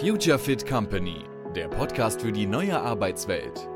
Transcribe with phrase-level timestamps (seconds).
[0.00, 1.24] Future Fit Company,
[1.56, 3.68] der Podcast für die neue Arbeitswelt.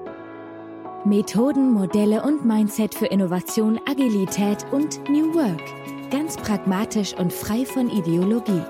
[1.04, 5.60] Methoden, Modelle und Mindset für Innovation, Agilität und New Work.
[6.12, 8.62] Ganz pragmatisch und frei von Ideologie.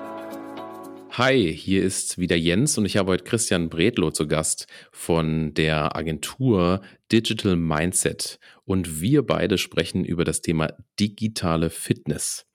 [1.10, 5.94] Hi, hier ist wieder Jens und ich habe heute Christian Bredlow zu Gast von der
[5.94, 6.80] Agentur
[7.12, 8.38] Digital Mindset.
[8.64, 12.46] Und wir beide sprechen über das Thema digitale Fitness.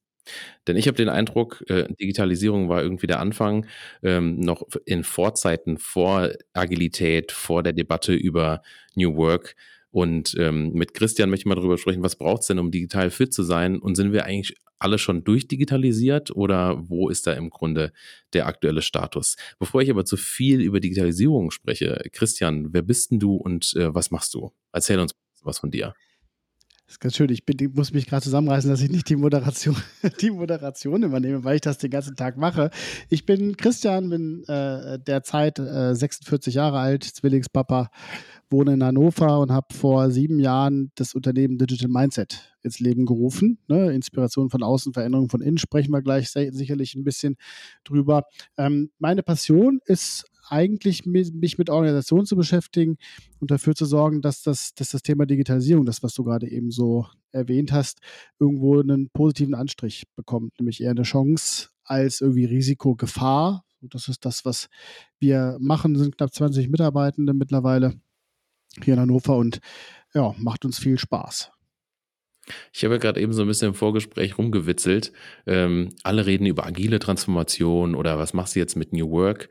[0.68, 3.66] Denn ich habe den Eindruck, äh, Digitalisierung war irgendwie der Anfang,
[4.04, 8.62] ähm, noch in Vorzeiten vor Agilität, vor der Debatte über
[8.96, 9.56] New Work.
[9.92, 13.10] Und ähm, mit Christian möchte ich mal darüber sprechen, was braucht es denn, um digital
[13.10, 13.80] fit zu sein?
[13.80, 17.92] Und sind wir eigentlich alle schon durchdigitalisiert oder wo ist da im Grunde
[18.34, 19.36] der aktuelle Status?
[19.60, 23.94] Bevor ich aber zu viel über Digitalisierung spreche, Christian, wer bist denn du und äh,
[23.94, 24.52] was machst du?
[24.72, 25.94] Erzähl uns was von dir.
[26.88, 27.30] Das ist ganz schön.
[27.30, 29.76] Ich, bin, ich muss mich gerade zusammenreißen, dass ich nicht die Moderation,
[30.22, 32.70] die Moderation übernehme, weil ich das den ganzen Tag mache.
[33.10, 37.92] Ich bin Christian, bin äh, derzeit äh, 46 Jahre alt, Zwillingspapa,
[38.50, 43.60] wohne in Hannover und habe vor sieben Jahren das Unternehmen Digital Mindset ins Leben gerufen.
[43.68, 43.92] Ne?
[43.94, 47.36] Inspiration von außen, Veränderung von innen, sprechen wir gleich sicherlich ein bisschen
[47.84, 48.24] drüber.
[48.58, 52.98] Ähm, meine Passion ist eigentlich mich mit Organisation zu beschäftigen
[53.40, 56.72] und dafür zu sorgen, dass das, dass das Thema Digitalisierung, das, was du gerade eben
[56.72, 58.00] so erwähnt hast,
[58.40, 63.66] irgendwo einen positiven Anstrich bekommt, nämlich eher eine Chance als irgendwie Risiko, Gefahr.
[63.82, 64.70] Das ist das, was
[65.20, 65.94] wir machen.
[65.94, 68.00] Wir sind knapp 20 Mitarbeitende mittlerweile
[68.84, 69.60] hier in Hannover und
[70.14, 71.52] ja, macht uns viel Spaß.
[72.74, 75.12] Ich habe ja gerade eben so ein bisschen im Vorgespräch rumgewitzelt.
[75.46, 79.50] Ähm, alle reden über agile Transformation oder was machst du jetzt mit New Work?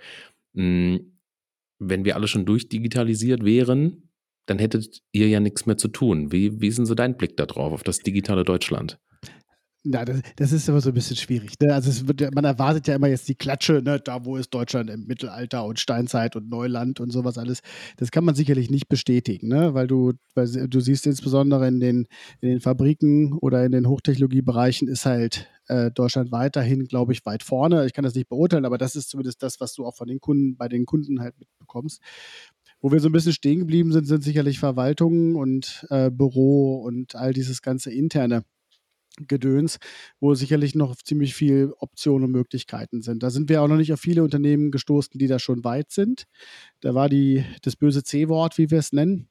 [0.55, 1.19] Hm,
[1.79, 4.11] wenn wir alle schon durchdigitalisiert wären,
[4.47, 6.33] dann hättet ihr ja nichts mehr zu tun.
[6.33, 8.99] Wie, wie ist denn so dein Blick darauf, auf das digitale Deutschland?
[9.89, 11.53] Na, das, das, ist immer so ein bisschen schwierig.
[11.61, 11.73] Ne?
[11.73, 14.01] Also wird, man erwartet ja immer jetzt die Klatsche, ne?
[14.01, 17.61] da wo ist Deutschland im Mittelalter und Steinzeit und Neuland und sowas alles.
[17.97, 19.75] Das kann man sicherlich nicht bestätigen, ne?
[19.75, 22.07] weil du, weil du siehst insbesondere in den,
[22.41, 27.45] in den Fabriken oder in den Hochtechnologiebereichen ist halt äh, Deutschland weiterhin, glaube ich, weit
[27.45, 27.87] vorne.
[27.87, 30.21] Ich kann das nicht beurteilen, aber das ist zumindest das, was du auch von den
[30.21, 32.01] Kunden, bei den Kunden halt mitbekommst.
[32.81, 37.15] Wo wir so ein bisschen stehen geblieben sind, sind sicherlich Verwaltungen und äh, Büro und
[37.15, 38.43] all dieses ganze interne
[39.17, 39.79] Gedöns,
[40.21, 43.23] wo sicherlich noch ziemlich viel Optionen und Möglichkeiten sind.
[43.23, 46.25] Da sind wir auch noch nicht auf viele Unternehmen gestoßen, die da schon weit sind.
[46.81, 49.29] Da war die, das böse C-Wort, wie wir es nennen,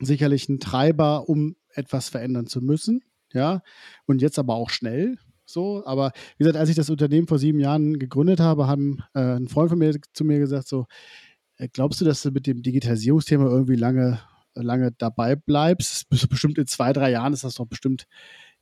[0.00, 3.02] sicherlich ein Treiber, um etwas verändern zu müssen.
[3.32, 3.62] Ja,
[4.06, 5.18] und jetzt aber auch schnell.
[5.44, 9.36] So, aber wie gesagt, als ich das Unternehmen vor sieben Jahren gegründet habe, haben äh,
[9.36, 10.86] ein Freund von mir zu mir gesagt: So,
[11.58, 14.20] äh, glaubst du, dass du mit dem Digitalisierungsthema irgendwie lange,
[14.54, 16.08] lange dabei bleibst?
[16.28, 18.06] Bestimmt in zwei, drei Jahren ist das doch bestimmt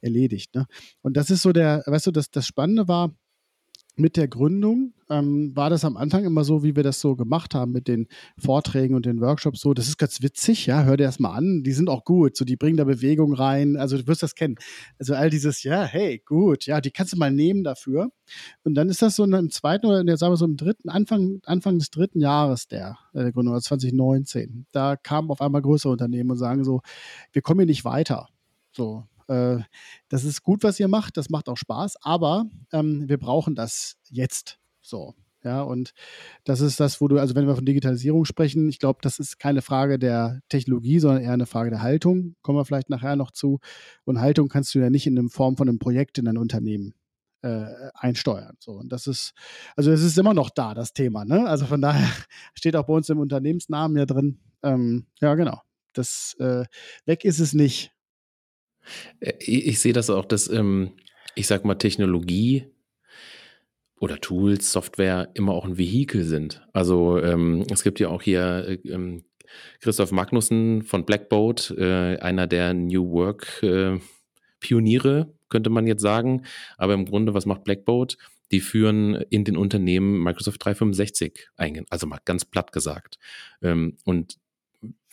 [0.04, 0.54] erledigt.
[0.54, 0.66] Ne?
[1.02, 3.12] Und das ist so der, weißt du, das, das Spannende war,
[3.96, 7.54] mit der Gründung ähm, war das am Anfang immer so, wie wir das so gemacht
[7.54, 9.60] haben mit den Vorträgen und den Workshops.
[9.60, 11.62] So, das ist ganz witzig, ja, hör dir das mal an.
[11.62, 12.36] Die sind auch gut.
[12.36, 13.76] So, die bringen da Bewegung rein.
[13.76, 14.56] Also, du wirst das kennen.
[14.98, 18.10] Also, all dieses, ja, hey, gut, ja, die kannst du mal nehmen dafür.
[18.64, 21.78] Und dann ist das so im zweiten oder, sagen wir so im dritten, Anfang, Anfang
[21.78, 24.66] des dritten Jahres der, äh, der Gründung, also 2019.
[24.72, 26.80] Da kamen auf einmal größere Unternehmen und sagen so,
[27.32, 28.28] wir kommen hier nicht weiter.
[28.72, 29.58] So, äh,
[30.08, 33.96] das ist gut, was ihr macht, das macht auch Spaß, aber ähm, wir brauchen das
[34.10, 34.58] jetzt.
[34.80, 35.14] So.
[35.44, 35.92] Ja, und
[36.44, 39.38] das ist das, wo du, also wenn wir von Digitalisierung sprechen, ich glaube, das ist
[39.38, 42.34] keine Frage der Technologie, sondern eher eine Frage der Haltung.
[42.40, 43.60] Kommen wir vielleicht nachher noch zu.
[44.04, 46.94] Und Haltung kannst du ja nicht in der Form von einem Projekt in ein Unternehmen
[47.42, 48.56] äh, einsteuern.
[48.58, 49.34] So, und das ist,
[49.76, 51.26] also es ist immer noch da, das Thema.
[51.26, 51.46] Ne?
[51.46, 52.08] Also von daher
[52.54, 54.38] steht auch bei uns im Unternehmensnamen ja drin.
[54.62, 55.60] Ähm, ja, genau.
[55.92, 56.64] Das äh,
[57.04, 57.93] weg ist es nicht.
[59.20, 60.92] Äh, ich sehe das auch, dass, ähm,
[61.34, 62.66] ich sag mal, Technologie
[64.00, 66.66] oder Tools, Software immer auch ein Vehikel sind.
[66.72, 69.24] Also ähm, es gibt ja auch hier äh, ähm,
[69.80, 73.98] Christoph Magnussen von Blackboat, äh, einer der New Work äh,
[74.60, 76.44] Pioniere, könnte man jetzt sagen.
[76.76, 78.16] Aber im Grunde, was macht Blackboat?
[78.50, 83.18] Die führen in den Unternehmen Microsoft 365 ein, also mal ganz platt gesagt.
[83.62, 84.38] Ähm, und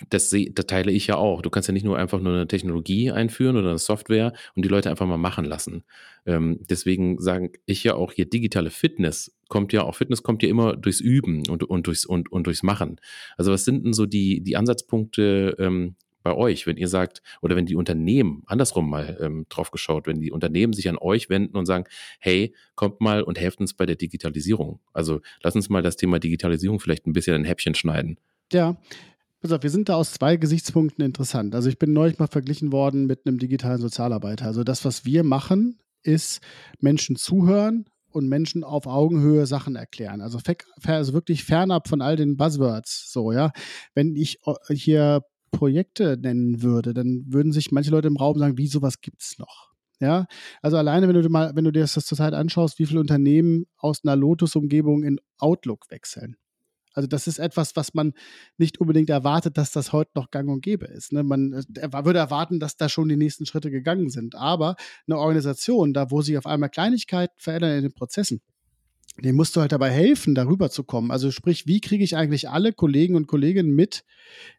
[0.10, 1.42] das, das teile ich ja auch.
[1.42, 4.70] Du kannst ja nicht nur einfach nur eine Technologie einführen oder eine Software und die
[4.70, 5.84] Leute einfach mal machen lassen.
[6.26, 10.50] Ähm, deswegen sage ich ja auch hier digitale Fitness kommt ja auch, Fitness kommt ja
[10.50, 13.02] immer durchs Üben und, und, durchs, und, und durchs Machen.
[13.38, 17.56] Also was sind denn so die, die Ansatzpunkte ähm, bei euch, wenn ihr sagt, oder
[17.56, 21.58] wenn die Unternehmen, andersrum mal ähm, drauf geschaut, wenn die Unternehmen sich an euch wenden
[21.58, 21.86] und sagen,
[22.20, 24.80] hey, kommt mal und helft uns bei der Digitalisierung.
[24.94, 28.18] Also lass uns mal das Thema Digitalisierung vielleicht ein bisschen ein Häppchen schneiden.
[28.54, 28.78] Ja,
[29.42, 31.56] Pass auf, wir sind da aus zwei Gesichtspunkten interessant.
[31.56, 34.46] Also ich bin neulich mal verglichen worden mit einem digitalen Sozialarbeiter.
[34.46, 36.42] Also das, was wir machen, ist
[36.80, 40.22] Menschen zuhören und Menschen auf Augenhöhe Sachen erklären.
[40.22, 40.40] Also,
[40.84, 43.12] also wirklich fernab von all den Buzzwords.
[43.12, 43.52] So, ja.
[43.96, 48.60] Wenn ich äh, hier Projekte nennen würde, dann würden sich manche Leute im Raum sagen,
[48.60, 49.72] wie sowas gibt es noch?
[50.00, 50.26] Ja,
[50.62, 54.00] also alleine, wenn du mal, wenn du dir das zurzeit anschaust, wie viele Unternehmen aus
[54.04, 56.38] einer Lotus-Umgebung in Outlook wechseln.
[56.94, 58.14] Also das ist etwas, was man
[58.58, 61.14] nicht unbedingt erwartet, dass das heute noch gang und gäbe ist.
[61.14, 61.24] Ne?
[61.24, 64.36] Man äh, würde erwarten, dass da schon die nächsten Schritte gegangen sind.
[64.36, 64.76] Aber
[65.08, 68.42] eine Organisation, da wo sich auf einmal Kleinigkeiten verändern in den Prozessen,
[69.20, 71.12] dem musst du halt dabei helfen, darüber zu kommen.
[71.12, 74.04] Also sprich, wie kriege ich eigentlich alle Kollegen und Kolleginnen mit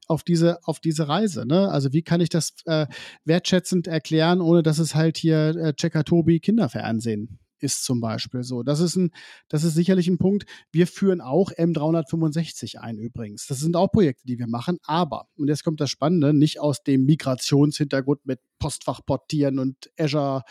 [0.07, 1.47] auf diese, auf diese Reise?
[1.47, 1.69] Ne?
[1.69, 2.87] Also wie kann ich das äh,
[3.25, 8.63] wertschätzend erklären, ohne dass es halt hier äh, Checker Tobi Kinderfernsehen ist zum Beispiel so.
[8.63, 9.11] Das ist, ein,
[9.49, 10.45] das ist sicherlich ein Punkt.
[10.73, 13.47] Wir führen auch M365 ein übrigens.
[13.47, 16.83] Das sind auch Projekte, die wir machen, aber, und jetzt kommt das Spannende, nicht aus
[16.83, 20.43] dem Migrationshintergrund mit Postfach portieren und Azure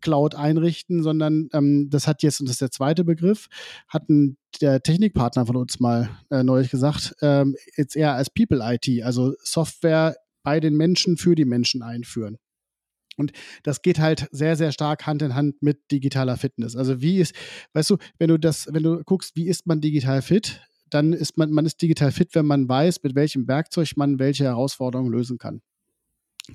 [0.00, 3.48] Cloud einrichten, sondern ähm, das hat jetzt, und das ist der zweite Begriff,
[3.88, 8.60] hat ein, der Technikpartner von uns mal äh, neulich gesagt, ähm, jetzt eher als People
[8.62, 12.38] IT, also Software bei den Menschen für die Menschen einführen.
[13.18, 13.32] Und
[13.62, 16.76] das geht halt sehr, sehr stark Hand in Hand mit digitaler Fitness.
[16.76, 17.34] Also wie ist,
[17.74, 21.36] weißt du, wenn du das, wenn du guckst, wie ist man digital fit, dann ist
[21.36, 25.38] man, man ist digital fit, wenn man weiß, mit welchem Werkzeug man welche Herausforderungen lösen
[25.38, 25.60] kann.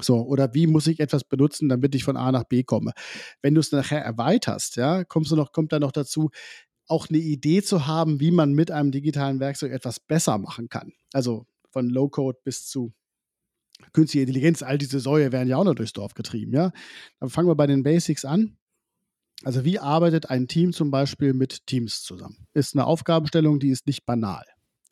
[0.01, 2.93] So, oder wie muss ich etwas benutzen, damit ich von A nach B komme?
[3.43, 6.31] Wenn du es nachher erweiterst, ja, kommst du noch, kommt dann noch dazu,
[6.87, 10.93] auch eine Idee zu haben, wie man mit einem digitalen Werkzeug etwas besser machen kann.
[11.13, 12.93] Also von Low-Code bis zu
[13.91, 16.71] künstliche Intelligenz, all diese Säue werden ja auch noch durchs Dorf getrieben, ja.
[17.19, 18.57] Dann fangen wir bei den Basics an.
[19.43, 22.47] Also wie arbeitet ein Team zum Beispiel mit Teams zusammen?
[22.53, 24.43] Ist eine Aufgabenstellung, die ist nicht banal.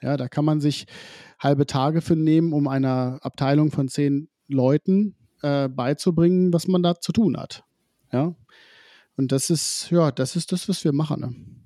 [0.01, 0.87] Ja, da kann man sich
[1.39, 6.99] halbe Tage für nehmen, um einer Abteilung von zehn Leuten äh, beizubringen, was man da
[6.99, 7.63] zu tun hat.
[8.11, 8.35] Ja.
[9.15, 11.21] Und das ist, ja, das ist das, was wir machen.
[11.21, 11.60] Ne?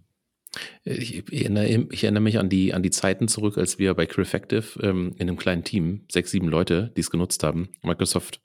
[0.83, 4.81] Ich erinnere, ich erinnere, mich an die, an die Zeiten zurück, als wir bei Crewfactive
[4.81, 8.41] ähm, in einem kleinen Team, sechs, sieben Leute, die es genutzt haben, Microsoft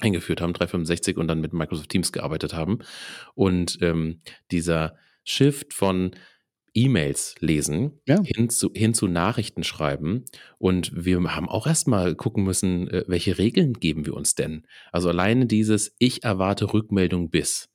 [0.00, 2.80] eingeführt haben, 365 und dann mit Microsoft Teams gearbeitet haben.
[3.34, 6.12] Und ähm, dieser Shift von
[6.74, 8.22] E-Mails lesen ja.
[8.24, 10.24] hin, zu, hin zu Nachrichten schreiben.
[10.58, 14.66] Und wir haben auch erstmal gucken müssen, äh, welche Regeln geben wir uns denn?
[14.90, 17.68] Also alleine dieses Ich erwarte Rückmeldung bis.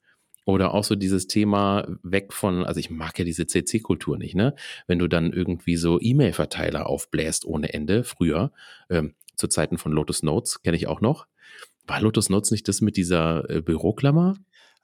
[0.47, 4.55] Oder auch so dieses Thema weg von, also ich mag ja diese CC-Kultur nicht, ne?
[4.87, 8.53] Wenn du dann irgendwie so E-Mail-Verteiler aufbläst ohne Ende, früher,
[8.89, 11.27] ähm, zu Zeiten von Lotus Notes, kenne ich auch noch.
[11.85, 14.35] War Lotus Notes nicht das mit dieser äh, Büroklammer?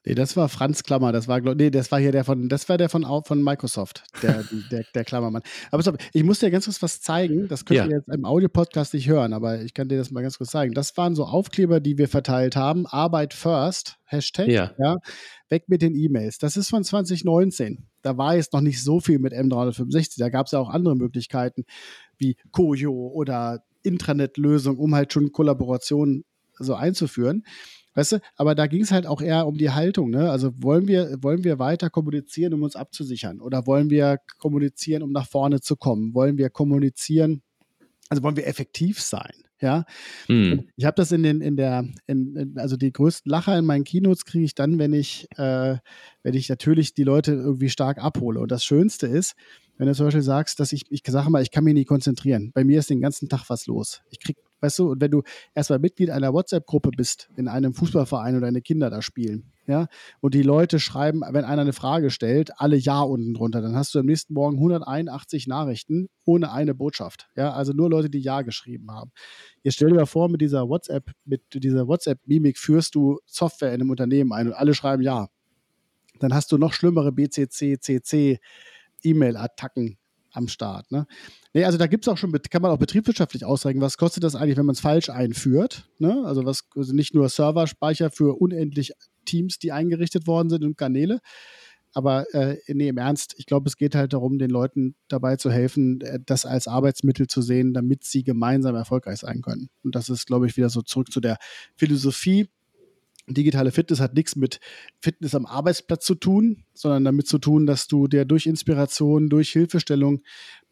[0.05, 2.77] Nee, das war Franz Klammer, das war, nee, das war hier der von, das war
[2.77, 5.43] der von, von Microsoft, der, der, der Klammermann.
[5.71, 7.85] Aber stopp, ich muss dir ganz kurz was zeigen, das könnt ja.
[7.85, 10.73] ihr jetzt im Audio-Podcast nicht hören, aber ich kann dir das mal ganz kurz zeigen.
[10.73, 14.97] Das waren so Aufkleber, die wir verteilt haben, Arbeit first, Hashtag, ja, ja
[15.49, 16.37] weg mit den E-Mails.
[16.37, 17.87] Das ist von 2019.
[18.01, 20.95] Da war jetzt noch nicht so viel mit M365, da gab es ja auch andere
[20.95, 21.63] Möglichkeiten
[22.17, 26.25] wie Koyo oder Intranet-Lösung, um halt schon Kollaborationen
[26.59, 27.43] so einzuführen.
[27.95, 30.31] Weißt du, aber da ging es halt auch eher um die Haltung, ne?
[30.31, 33.39] Also wollen wir, wollen wir weiter kommunizieren, um uns abzusichern?
[33.39, 36.13] Oder wollen wir kommunizieren, um nach vorne zu kommen?
[36.13, 37.43] Wollen wir kommunizieren,
[38.09, 39.33] also wollen wir effektiv sein?
[39.61, 39.85] Ja,
[40.25, 40.67] hm.
[40.75, 43.85] ich habe das in den, in der, in, in, also die größten Lacher in meinen
[43.85, 45.77] Keynotes kriege ich dann, wenn ich, äh,
[46.21, 48.41] wenn ich natürlich die Leute irgendwie stark abhole.
[48.41, 49.35] Und das Schönste ist,
[49.77, 52.51] wenn du zum Beispiel sagst, dass ich, ich sage mal, ich kann mich nicht konzentrieren.
[52.53, 54.01] Bei mir ist den ganzen Tag was los.
[54.09, 58.35] Ich krieg Weißt du, und wenn du erstmal Mitglied einer WhatsApp-Gruppe bist, in einem Fußballverein
[58.35, 59.87] und deine Kinder da spielen, ja,
[60.21, 63.93] und die Leute schreiben, wenn einer eine Frage stellt, alle Ja unten drunter, dann hast
[63.93, 67.27] du am nächsten Morgen 181 Nachrichten ohne eine Botschaft.
[67.35, 69.11] Ja, also nur Leute, die Ja geschrieben haben.
[69.63, 73.81] Jetzt stell dir mal vor, mit dieser WhatsApp, mit dieser WhatsApp-Mimik führst du Software in
[73.81, 75.27] einem Unternehmen ein und alle schreiben Ja.
[76.19, 78.39] Dann hast du noch schlimmere BCC, CC,
[79.03, 79.97] E-Mail-Attacken
[80.33, 80.91] am Start.
[80.91, 81.05] Ne?
[81.53, 84.35] Nee, also da gibt es auch schon, kann man auch betriebswirtschaftlich ausrechnen, was kostet das
[84.35, 85.89] eigentlich, wenn man es falsch einführt.
[85.99, 86.23] Ne?
[86.25, 88.93] Also was also nicht nur Serverspeicher für unendlich
[89.25, 91.19] Teams, die eingerichtet worden sind und Kanäle.
[91.95, 95.51] Aber äh, nee, im Ernst, ich glaube, es geht halt darum, den Leuten dabei zu
[95.51, 99.69] helfen, äh, das als Arbeitsmittel zu sehen, damit sie gemeinsam erfolgreich sein können.
[99.83, 101.37] Und das ist, glaube ich, wieder so zurück zu der
[101.75, 102.49] Philosophie,
[103.27, 104.59] digitale Fitness hat nichts mit
[104.99, 109.51] Fitness am Arbeitsplatz zu tun, sondern damit zu tun, dass du dir durch Inspiration, durch
[109.51, 110.23] Hilfestellung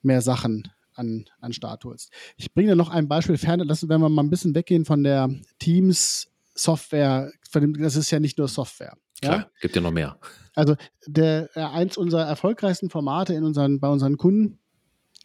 [0.02, 2.12] mehr Sachen an, an Start holst.
[2.38, 5.04] Ich bringe dir noch ein Beispiel ferne, lassen, wenn wir mal ein bisschen weggehen von
[5.04, 5.30] der
[5.60, 8.98] Teams Software, das ist ja nicht nur Software.
[9.22, 9.52] Klar, ja?
[9.62, 10.20] gibt ja noch mehr.
[10.54, 10.76] Also
[11.08, 14.60] der, eins unserer erfolgreichsten Formate in unseren, bei unseren Kunden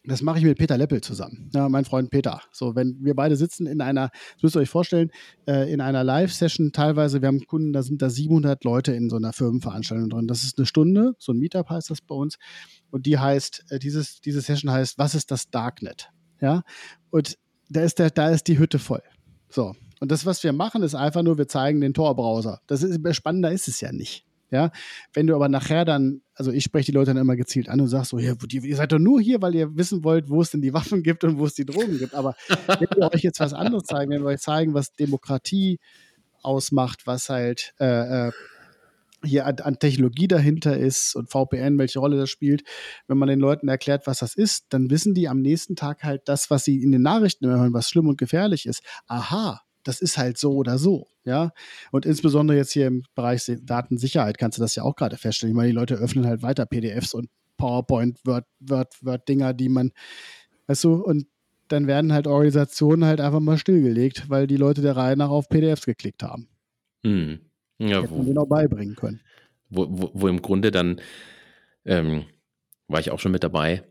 [0.07, 2.41] Das mache ich mit Peter Leppel zusammen, ja, mein Freund Peter.
[2.53, 5.11] So, wenn wir beide sitzen in einer, das müsst ihr euch vorstellen,
[5.47, 9.17] äh, in einer Live-Session, teilweise, wir haben Kunden, da sind da 700 Leute in so
[9.17, 10.27] einer Firmenveranstaltung drin.
[10.29, 12.39] Das ist eine Stunde, so ein Meetup heißt das bei uns.
[12.91, 16.11] Und die heißt, äh, dieses, diese Session heißt, was ist das Darknet?
[16.41, 16.63] Ja,
[17.11, 17.37] und
[17.69, 19.03] da ist, der, da ist die Hütte voll.
[19.49, 22.61] So, und das, was wir machen, ist einfach nur, wir zeigen den Tor-Browser.
[22.67, 24.26] Das ist, spannender ist es ja nicht.
[24.51, 24.71] Ja,
[25.13, 27.89] wenn du aber nachher dann, also ich spreche die Leute dann immer gezielt an und
[27.89, 30.63] sage so, ja, ihr seid doch nur hier, weil ihr wissen wollt, wo es denn
[30.63, 32.15] die Waffen gibt und wo es die Drogen gibt.
[32.15, 32.37] Aber
[32.67, 35.81] wenn wir euch jetzt was anderes zeigen, wenn wir euch zeigen, was Demokratie
[36.43, 38.33] ausmacht, was halt äh, äh
[39.25, 42.63] hier an, an, Technologie dahinter ist und VPN, welche Rolle das spielt,
[43.09, 46.23] wenn man den Leuten erklärt, was das ist, dann wissen die am nächsten Tag halt
[46.27, 48.83] das, was sie in den Nachrichten hören, was schlimm und gefährlich ist.
[49.07, 51.53] Aha, das ist halt so oder so, ja.
[51.93, 55.53] Und insbesondere jetzt hier im Bereich Datensicherheit kannst du das ja auch gerade feststellen.
[55.53, 59.93] Ich meine, die Leute öffnen halt weiter PDFs und PowerPoint, Word, Word, Word-Dinger, die man,
[60.67, 61.27] weißt du, und
[61.69, 65.49] dann werden halt Organisationen halt einfach mal stillgelegt, weil die Leute der Reihe nach auf
[65.49, 66.49] PDFs geklickt haben.
[67.05, 67.41] Hm.
[67.79, 69.21] Ja, Hätte wo, man auch beibringen können.
[69.69, 71.01] Wo, wo, wo im Grunde dann,
[71.85, 72.25] ähm,
[72.89, 73.85] war ich auch schon mit dabei,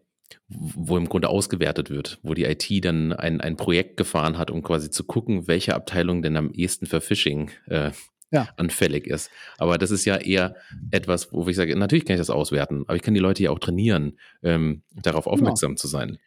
[0.48, 4.62] wo im Grunde ausgewertet wird, wo die IT dann ein, ein Projekt gefahren hat, um
[4.64, 7.92] quasi zu gucken, welche Abteilung denn am ehesten für Phishing äh,
[8.32, 8.50] ja.
[8.58, 9.30] anfällig ist.
[9.58, 10.56] Aber das ist ja eher
[10.92, 13.52] etwas, wo ich sage, natürlich kann ich das auswerten, aber ich kann die Leute ja
[13.52, 15.34] auch trainieren, ähm, darauf genau.
[15.34, 15.80] aufmerksam genau.
[15.80, 16.18] zu sein.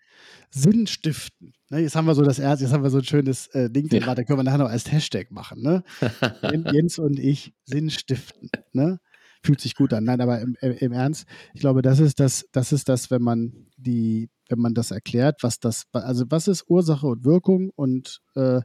[0.51, 1.53] Sinn stiften.
[1.69, 3.89] Ne, jetzt haben wir so das erste, jetzt haben wir so ein schönes äh, Ding,
[3.91, 4.15] ja.
[4.15, 5.63] da können wir nachher noch als Hashtag machen.
[5.63, 5.85] Ne?
[6.73, 8.51] Jens und ich Sinn stiften.
[8.73, 9.01] Ne?
[9.43, 10.05] Fühlt sich gut an.
[10.05, 13.67] Nein, aber im, im, Ernst, ich glaube, das ist das, das ist das, wenn man
[13.77, 18.61] die, wenn man das erklärt, was das, also was ist Ursache und Wirkung und, äh,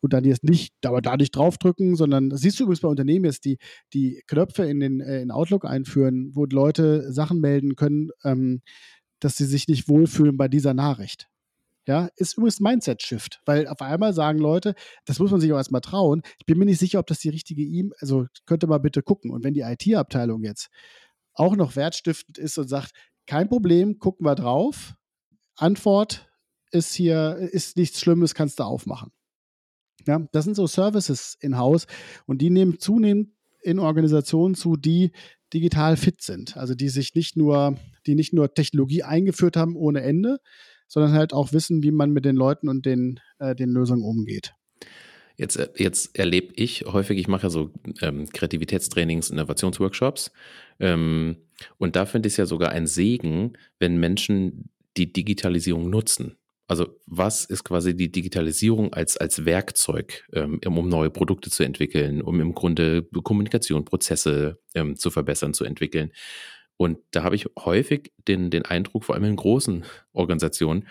[0.00, 3.44] und dann jetzt nicht, aber da nicht draufdrücken, sondern siehst du übrigens bei Unternehmen jetzt
[3.44, 3.58] die,
[3.94, 8.60] die Knöpfe in den äh, in Outlook einführen, wo Leute Sachen melden können, ähm,
[9.20, 11.28] dass sie sich nicht wohlfühlen bei dieser Nachricht.
[11.86, 14.74] Ja, ist übrigens Mindset-Shift, weil auf einmal sagen Leute,
[15.06, 16.22] das muss man sich auch erstmal trauen.
[16.38, 19.30] Ich bin mir nicht sicher, ob das die richtige E-Mail, also könnte mal bitte gucken.
[19.30, 20.68] Und wenn die IT-Abteilung jetzt
[21.32, 22.92] auch noch wertstiftend ist und sagt,
[23.26, 24.94] kein Problem, gucken wir drauf.
[25.56, 26.28] Antwort
[26.70, 29.12] ist hier, ist nichts Schlimmes, kannst du aufmachen.
[30.06, 31.86] Ja, das sind so Services in-house
[32.26, 33.30] und die nehmen zunehmend
[33.62, 35.12] in Organisationen zu, die
[35.52, 36.56] digital fit sind.
[36.56, 40.38] Also die sich nicht nur, die nicht nur Technologie eingeführt haben ohne Ende,
[40.90, 44.52] sondern halt auch wissen, wie man mit den Leuten und den, äh, den Lösungen umgeht.
[45.36, 47.70] Jetzt, äh, jetzt erlebe ich häufig, ich mache ja so
[48.02, 50.32] ähm, Kreativitätstrainings, Innovationsworkshops.
[50.80, 51.36] Ähm,
[51.78, 56.36] und da finde ich es ja sogar ein Segen, wenn Menschen die Digitalisierung nutzen.
[56.66, 62.20] Also was ist quasi die Digitalisierung als, als Werkzeug, ähm, um neue Produkte zu entwickeln,
[62.20, 66.12] um im Grunde Kommunikation, Prozesse ähm, zu verbessern, zu entwickeln.
[66.80, 69.84] Und da habe ich häufig den, den Eindruck, vor allem in großen
[70.14, 70.88] Organisationen,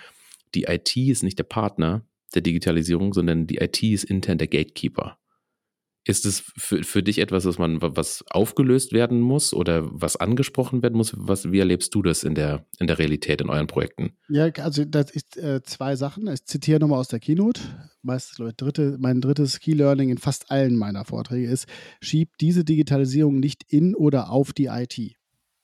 [0.53, 2.05] die IT ist nicht der Partner
[2.36, 5.17] der Digitalisierung, sondern die IT ist intern der Gatekeeper.
[6.05, 10.84] Ist es für, für dich etwas, was man was aufgelöst werden muss oder was angesprochen
[10.84, 11.12] werden muss?
[11.17, 14.12] Was, wie erlebst du das in der, in der Realität in euren Projekten?
[14.27, 16.27] Ja, also das ist äh, zwei Sachen.
[16.27, 17.62] Ich zitiere nochmal aus der Keynote.
[18.03, 21.65] Meistens, Leute, dritte, mein drittes Key Learning in fast allen meiner Vorträge ist,
[22.00, 25.18] schieb diese Digitalisierung nicht in oder auf die IT.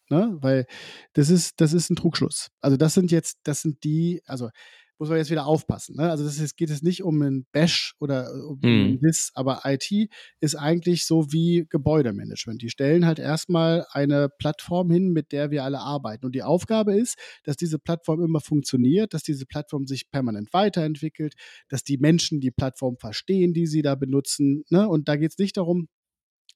[0.10, 0.38] Ne?
[0.42, 0.66] Weil
[1.14, 2.50] das ist, das ist ein Trugschluss.
[2.62, 4.50] Also das sind jetzt, das sind die, also
[4.98, 5.96] muss man jetzt wieder aufpassen.
[5.98, 6.10] Ne?
[6.10, 9.00] Also das ist, geht es nicht um einen Bash oder äh, um mhm.
[9.00, 10.10] Diss, aber IT
[10.40, 12.62] ist eigentlich so wie Gebäudemanagement.
[12.62, 16.26] Die stellen halt erstmal eine Plattform hin, mit der wir alle arbeiten.
[16.26, 21.34] Und die Aufgabe ist, dass diese Plattform immer funktioniert, dass diese Plattform sich permanent weiterentwickelt,
[21.68, 24.64] dass die Menschen die Plattform verstehen, die sie da benutzen.
[24.70, 24.88] Ne?
[24.88, 25.88] Und da geht es nicht darum,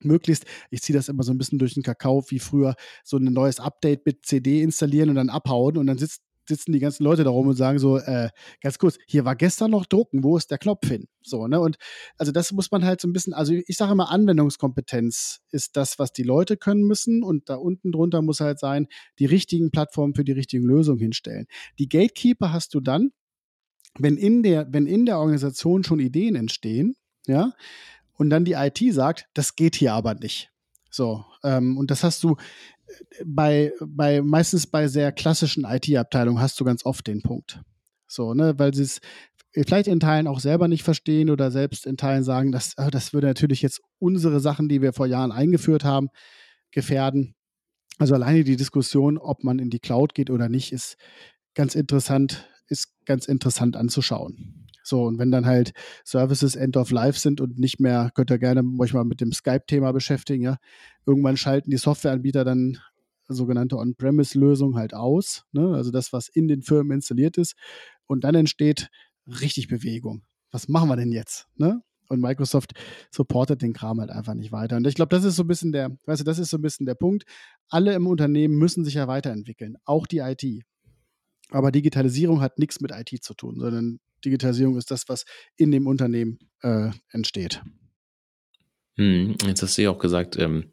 [0.01, 3.25] möglichst, ich ziehe das immer so ein bisschen durch den Kakao, wie früher so ein
[3.25, 7.24] neues Update mit CD installieren und dann abhauen und dann sitzt sitzen die ganzen Leute
[7.24, 8.29] da rum und sagen so, äh,
[8.62, 11.08] ganz kurz, hier war gestern noch drucken, wo ist der Knopf hin?
[11.22, 11.62] So, ne?
[11.62, 11.77] Und
[12.18, 15.98] also das muss man halt so ein bisschen, also ich sage immer, Anwendungskompetenz ist das,
[16.00, 18.88] was die Leute können müssen und da unten drunter muss halt sein,
[19.20, 21.46] die richtigen Plattformen für die richtigen Lösungen hinstellen.
[21.77, 23.12] Die Gatekeeper hast du dann,
[23.98, 26.96] wenn in der, wenn in der Organisation schon Ideen entstehen,
[27.27, 27.53] ja,
[28.20, 30.52] und dann die IT sagt, das geht hier aber nicht.
[30.92, 32.36] So, ähm, und das hast du
[32.88, 37.62] äh, bei, bei meistens bei sehr klassischen IT-Abteilungen hast du ganz oft den Punkt.
[38.08, 39.00] So, ne, weil sie es
[39.54, 43.14] vielleicht in Teilen auch selber nicht verstehen oder selbst in Teilen sagen, dass, ah, das
[43.14, 46.10] würde natürlich jetzt unsere Sachen, die wir vor Jahren eingeführt haben,
[46.72, 47.36] gefährden.
[48.00, 50.98] Also alleine die Diskussion, ob man in die Cloud geht oder nicht, ist
[51.54, 54.69] ganz interessant, ist ganz interessant anzuschauen.
[54.83, 58.39] So, und wenn dann halt Services End of Life sind und nicht mehr, könnt ihr
[58.39, 60.57] gerne euch mal mit dem Skype-Thema beschäftigen, ja.
[61.05, 62.77] Irgendwann schalten die Softwareanbieter dann
[63.27, 65.74] sogenannte On-Premise-Lösung halt aus, ne?
[65.75, 67.55] also das, was in den Firmen installiert ist.
[68.07, 68.89] Und dann entsteht
[69.27, 70.24] richtig Bewegung.
[70.51, 71.48] Was machen wir denn jetzt?
[71.55, 71.81] Ne?
[72.07, 72.74] Und Microsoft
[73.12, 74.77] supportet den Kram halt einfach nicht weiter.
[74.77, 76.62] Und ich glaube, das ist so ein bisschen der, weißt du, das ist so ein
[76.63, 77.24] bisschen der Punkt.
[77.69, 80.43] Alle im Unternehmen müssen sich ja weiterentwickeln, auch die IT.
[81.51, 85.25] Aber Digitalisierung hat nichts mit IT zu tun, sondern Digitalisierung ist das, was
[85.56, 87.62] in dem Unternehmen äh, entsteht.
[88.96, 90.72] Hm, jetzt hast du ja auch gesagt, ähm,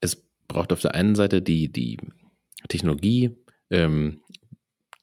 [0.00, 0.16] es
[0.48, 1.98] braucht auf der einen Seite die, die
[2.68, 3.36] Technologie,
[3.70, 4.22] ähm,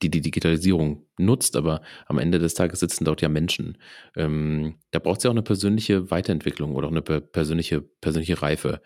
[0.02, 3.78] die die Digitalisierung nutzt, aber am Ende des Tages sitzen dort ja Menschen.
[4.16, 8.82] Ähm, da braucht es ja auch eine persönliche Weiterentwicklung oder auch eine persönliche, persönliche Reife.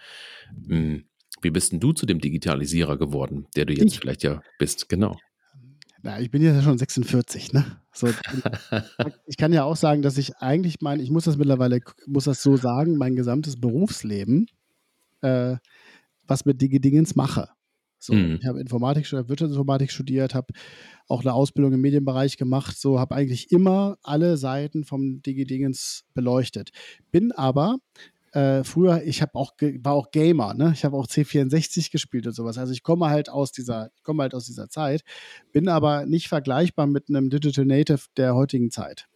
[0.67, 1.05] Hm,
[1.41, 3.99] wie bist denn du zu dem Digitalisierer geworden, der du jetzt ich.
[3.99, 4.89] vielleicht ja bist?
[4.89, 5.17] Genau.
[6.01, 7.65] Na, ich bin ja schon 46, ne?
[7.91, 8.07] So,
[9.25, 12.41] ich kann ja auch sagen, dass ich eigentlich mein, ich muss das mittlerweile, muss das
[12.41, 14.47] so sagen, mein gesamtes Berufsleben,
[15.21, 15.57] äh,
[16.25, 17.49] was mit Digi-Dingens mache.
[17.97, 18.39] So, mhm.
[18.41, 20.53] Ich habe Informatik studiert, Wirtschaftsinformatik studiert, habe
[21.09, 26.69] auch eine Ausbildung im Medienbereich gemacht, so habe eigentlich immer alle Seiten vom Digi-Dingens beleuchtet.
[27.11, 27.77] Bin aber
[28.33, 30.71] äh, früher, ich habe auch war auch Gamer, ne?
[30.73, 32.57] Ich habe auch C64 gespielt und sowas.
[32.57, 35.03] Also ich komme halt aus dieser, komme halt aus dieser Zeit,
[35.51, 39.07] bin aber nicht vergleichbar mit einem Digital Native der heutigen Zeit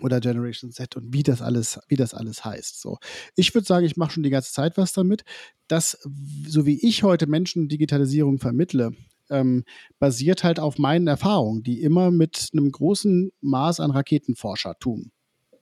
[0.00, 2.80] oder Generation Z und wie das alles, wie das alles heißt.
[2.80, 2.98] So,
[3.36, 5.22] ich würde sagen, ich mache schon die ganze Zeit was damit.
[5.68, 5.98] Das,
[6.46, 8.92] so wie ich heute Menschen Digitalisierung vermittle,
[9.30, 9.64] ähm,
[9.98, 15.12] basiert halt auf meinen Erfahrungen, die immer mit einem großen Maß an Raketenforschertum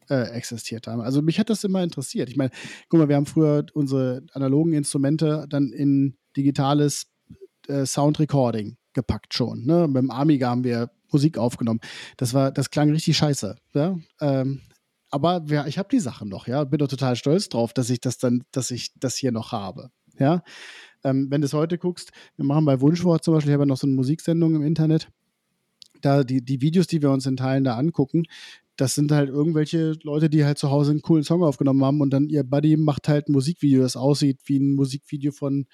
[0.09, 1.01] äh, existiert haben.
[1.01, 2.29] Also mich hat das immer interessiert.
[2.29, 2.51] Ich meine,
[2.89, 7.07] guck mal, wir haben früher unsere analogen Instrumente dann in digitales
[7.69, 9.65] äh, Sound Recording gepackt schon.
[9.65, 9.89] Ne?
[9.89, 11.81] Mit dem Amiga haben wir Musik aufgenommen.
[12.17, 13.57] Das war, das klang richtig scheiße.
[13.75, 13.99] Ja?
[14.21, 14.63] Ähm,
[15.11, 18.01] aber ja, ich habe die Sachen noch, ja, bin doch total stolz drauf, dass ich
[18.01, 19.91] das dann, dass ich das hier noch habe.
[20.19, 20.43] Ja,
[21.05, 23.67] ähm, wenn du es heute guckst, wir machen bei Wunschwort zum Beispiel, ich habe ja
[23.67, 25.09] noch so eine Musiksendung im Internet.
[26.01, 28.25] Da die, die Videos, die wir uns in Teilen da angucken,
[28.83, 32.11] das sind halt irgendwelche Leute, die halt zu Hause einen coolen Song aufgenommen haben und
[32.11, 35.67] dann ihr Buddy macht halt ein Musikvideo, das aussieht wie ein Musikvideo von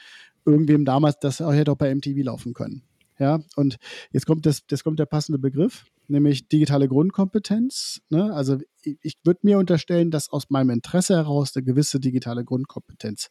[0.44, 2.82] irgendwem damals, das hätte auch bei MTV laufen können.
[3.18, 3.78] Ja, und
[4.12, 8.02] jetzt kommt das, das kommt der passende Begriff, nämlich digitale Grundkompetenz.
[8.10, 8.30] Ne?
[8.32, 13.30] Also ich, ich würde mir unterstellen, dass aus meinem Interesse heraus eine gewisse digitale Grundkompetenz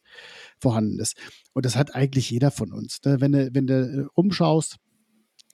[0.60, 1.16] vorhanden ist.
[1.54, 2.98] Und das hat eigentlich jeder von uns.
[3.04, 3.20] Ne?
[3.20, 4.76] Wenn du, wenn du äh, umschaust,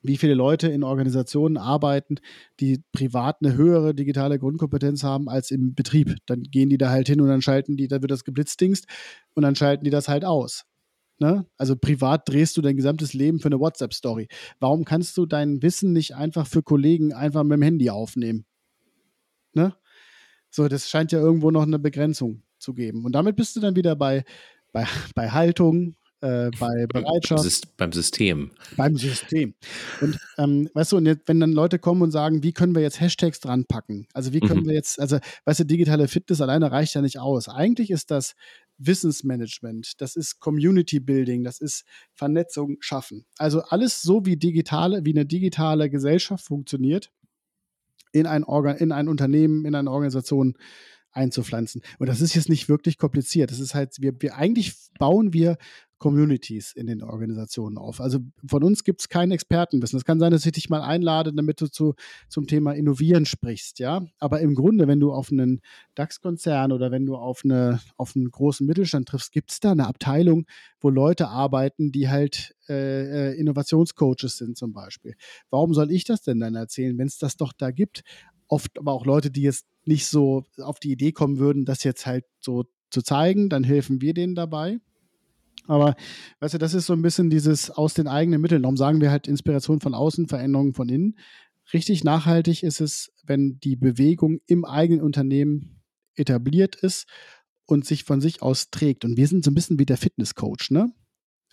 [0.04, 2.16] wie viele Leute in Organisationen arbeiten,
[2.60, 6.14] die privat eine höhere digitale Grundkompetenz haben als im Betrieb.
[6.26, 8.86] Dann gehen die da halt hin und dann schalten die, dann wird das geblitzdingst
[9.34, 10.64] und dann schalten die das halt aus.
[11.18, 11.46] Ne?
[11.56, 14.28] Also privat drehst du dein gesamtes Leben für eine WhatsApp-Story.
[14.60, 18.44] Warum kannst du dein Wissen nicht einfach für Kollegen einfach mit dem Handy aufnehmen?
[19.54, 19.74] Ne?
[20.50, 23.04] So, das scheint ja irgendwo noch eine Begrenzung zu geben.
[23.04, 24.24] Und damit bist du dann wieder bei,
[24.72, 27.76] bei, bei Haltung, äh, bei Bereitschaft.
[27.76, 28.50] Beim System.
[28.76, 29.54] Beim System.
[30.00, 32.80] Und ähm, weißt du, und jetzt, wenn dann Leute kommen und sagen, wie können wir
[32.80, 34.06] jetzt Hashtags dran packen?
[34.14, 34.68] Also wie können mhm.
[34.68, 37.48] wir jetzt, also weißt du, digitale Fitness alleine reicht ja nicht aus.
[37.48, 38.34] Eigentlich ist das
[38.78, 41.84] Wissensmanagement, das ist Community Building, das ist
[42.14, 43.26] Vernetzung schaffen.
[43.36, 47.10] Also alles so wie digitale, wie eine digitale Gesellschaft funktioniert,
[48.12, 50.54] in ein, Organ, in ein Unternehmen, in eine Organisation
[51.14, 51.82] einzupflanzen.
[51.98, 53.50] Und das ist jetzt nicht wirklich kompliziert.
[53.50, 55.56] Das ist halt, wir, wir eigentlich bauen wir
[55.98, 58.00] Communities in den Organisationen auf.
[58.00, 59.96] Also von uns gibt es kein Expertenwissen.
[59.96, 61.94] Es kann sein, dass ich dich mal einlade, damit du zu,
[62.28, 64.04] zum Thema Innovieren sprichst, ja.
[64.18, 65.60] Aber im Grunde, wenn du auf einen
[65.94, 69.86] DAX-Konzern oder wenn du auf, eine, auf einen großen Mittelstand triffst, gibt es da eine
[69.86, 70.46] Abteilung,
[70.80, 75.14] wo Leute arbeiten, die halt äh, äh, Innovationscoaches sind zum Beispiel.
[75.50, 78.02] Warum soll ich das denn dann erzählen, wenn es das doch da gibt?
[78.48, 82.06] Oft aber auch Leute, die jetzt nicht so auf die Idee kommen würden, das jetzt
[82.06, 84.78] halt so zu zeigen, dann helfen wir denen dabei.
[85.66, 85.94] Aber
[86.40, 88.62] weißt du, das ist so ein bisschen dieses aus den eigenen Mitteln.
[88.62, 91.18] Darum sagen wir halt Inspiration von außen, Veränderungen von innen.
[91.72, 95.82] Richtig nachhaltig ist es, wenn die Bewegung im eigenen Unternehmen
[96.14, 97.06] etabliert ist
[97.66, 99.04] und sich von sich aus trägt.
[99.04, 100.92] Und wir sind so ein bisschen wie der Fitnesscoach, ne?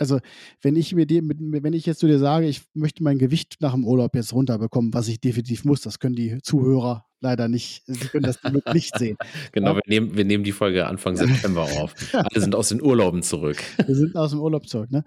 [0.01, 0.19] Also
[0.63, 3.73] wenn ich mir die, wenn ich jetzt zu dir sage, ich möchte mein Gewicht nach
[3.73, 8.07] dem Urlaub jetzt runterbekommen, was ich definitiv muss, das können die Zuhörer leider nicht, sie
[8.07, 8.39] können das
[8.73, 9.15] nicht sehen.
[9.51, 11.93] genau, wir nehmen, wir nehmen die Folge Anfang September auf.
[12.13, 13.61] Alle sind aus den Urlauben zurück.
[13.85, 15.03] Wir sind aus dem Urlaub zurück, ne?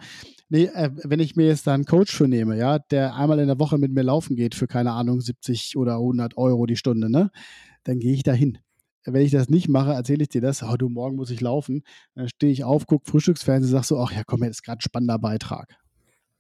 [0.49, 3.49] Nee, äh, wenn ich mir jetzt da einen Coach für nehme, ja, der einmal in
[3.49, 7.11] der Woche mit mir laufen geht für, keine Ahnung, 70 oder 100 Euro die Stunde,
[7.11, 7.33] ne?
[7.83, 8.59] Dann gehe ich da hin
[9.05, 11.83] wenn ich das nicht mache, erzähle ich dir das, oh, du, morgen muss ich laufen.
[12.15, 14.83] Dann stehe ich auf, gucke Frühstücksfernsehen, sag so, ach ja, komm, jetzt ist gerade ein
[14.83, 15.77] spannender Beitrag.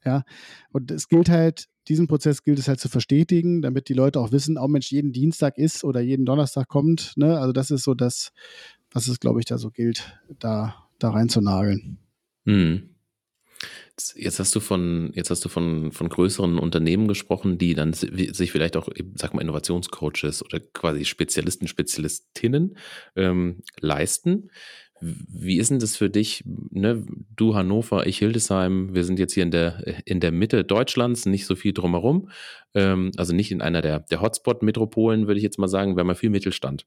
[0.05, 0.23] Ja,
[0.71, 4.33] und es gilt halt, diesen Prozess gilt es halt zu verstetigen, damit die Leute auch
[4.33, 7.15] wissen, oh Mensch, jeden Dienstag ist oder jeden Donnerstag kommt.
[7.17, 7.39] Ne?
[7.39, 8.31] Also das ist so das,
[8.91, 11.99] was es, glaube ich, da so gilt, da, da reinzunageln.
[12.45, 12.94] Hm.
[14.17, 18.51] Jetzt hast du von, jetzt hast du von, von größeren Unternehmen gesprochen, die dann sich
[18.51, 22.77] vielleicht auch, sag mal, Innovationscoaches oder quasi Spezialisten, Spezialistinnen
[23.15, 24.51] ähm, leisten.
[25.01, 26.45] Wie ist denn das für dich?
[26.47, 27.05] Ne?
[27.37, 31.47] Du Hannover, ich Hildesheim, wir sind jetzt hier in der, in der Mitte Deutschlands, nicht
[31.47, 32.31] so viel drumherum.
[32.75, 35.97] Ähm, also nicht in einer der, der Hotspot-Metropolen, würde ich jetzt mal sagen.
[35.97, 36.87] Wir haben ja viel Mittelstand.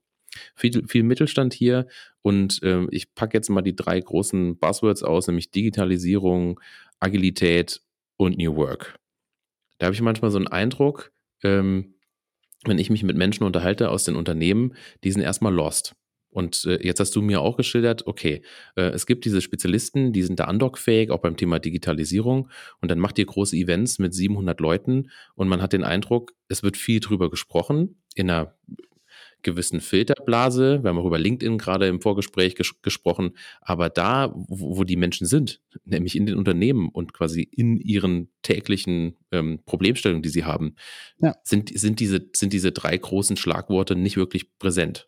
[0.56, 1.88] Viel, viel Mittelstand hier
[2.21, 6.60] und ähm, ich packe jetzt mal die drei großen Buzzwords aus, nämlich Digitalisierung,
[7.00, 7.82] Agilität
[8.17, 9.00] und New Work.
[9.78, 11.12] Da habe ich manchmal so einen Eindruck,
[11.43, 11.95] ähm,
[12.65, 14.73] wenn ich mich mit Menschen unterhalte aus den Unternehmen,
[15.04, 15.95] die sind erstmal lost.
[16.30, 18.43] Und äh, jetzt hast du mir auch geschildert, okay,
[18.76, 22.50] äh, es gibt diese Spezialisten, die sind da andockfähig, auch beim Thema Digitalisierung.
[22.82, 26.62] Und dann macht ihr große Events mit 700 Leuten und man hat den Eindruck, es
[26.63, 28.56] wird viel drüber gesprochen in einer
[29.43, 30.84] gewissen Filterblase.
[30.84, 33.32] Wir haben auch über LinkedIn gerade im Vorgespräch ges gesprochen.
[33.62, 38.30] Aber da, wo, wo, die Menschen sind, nämlich in den Unternehmen und quasi in ihren
[38.41, 40.76] täglichen ähm, Problemstellungen, die sie haben,
[41.19, 41.36] ja.
[41.43, 45.08] sind, sind, diese, sind diese drei großen Schlagworte nicht wirklich präsent.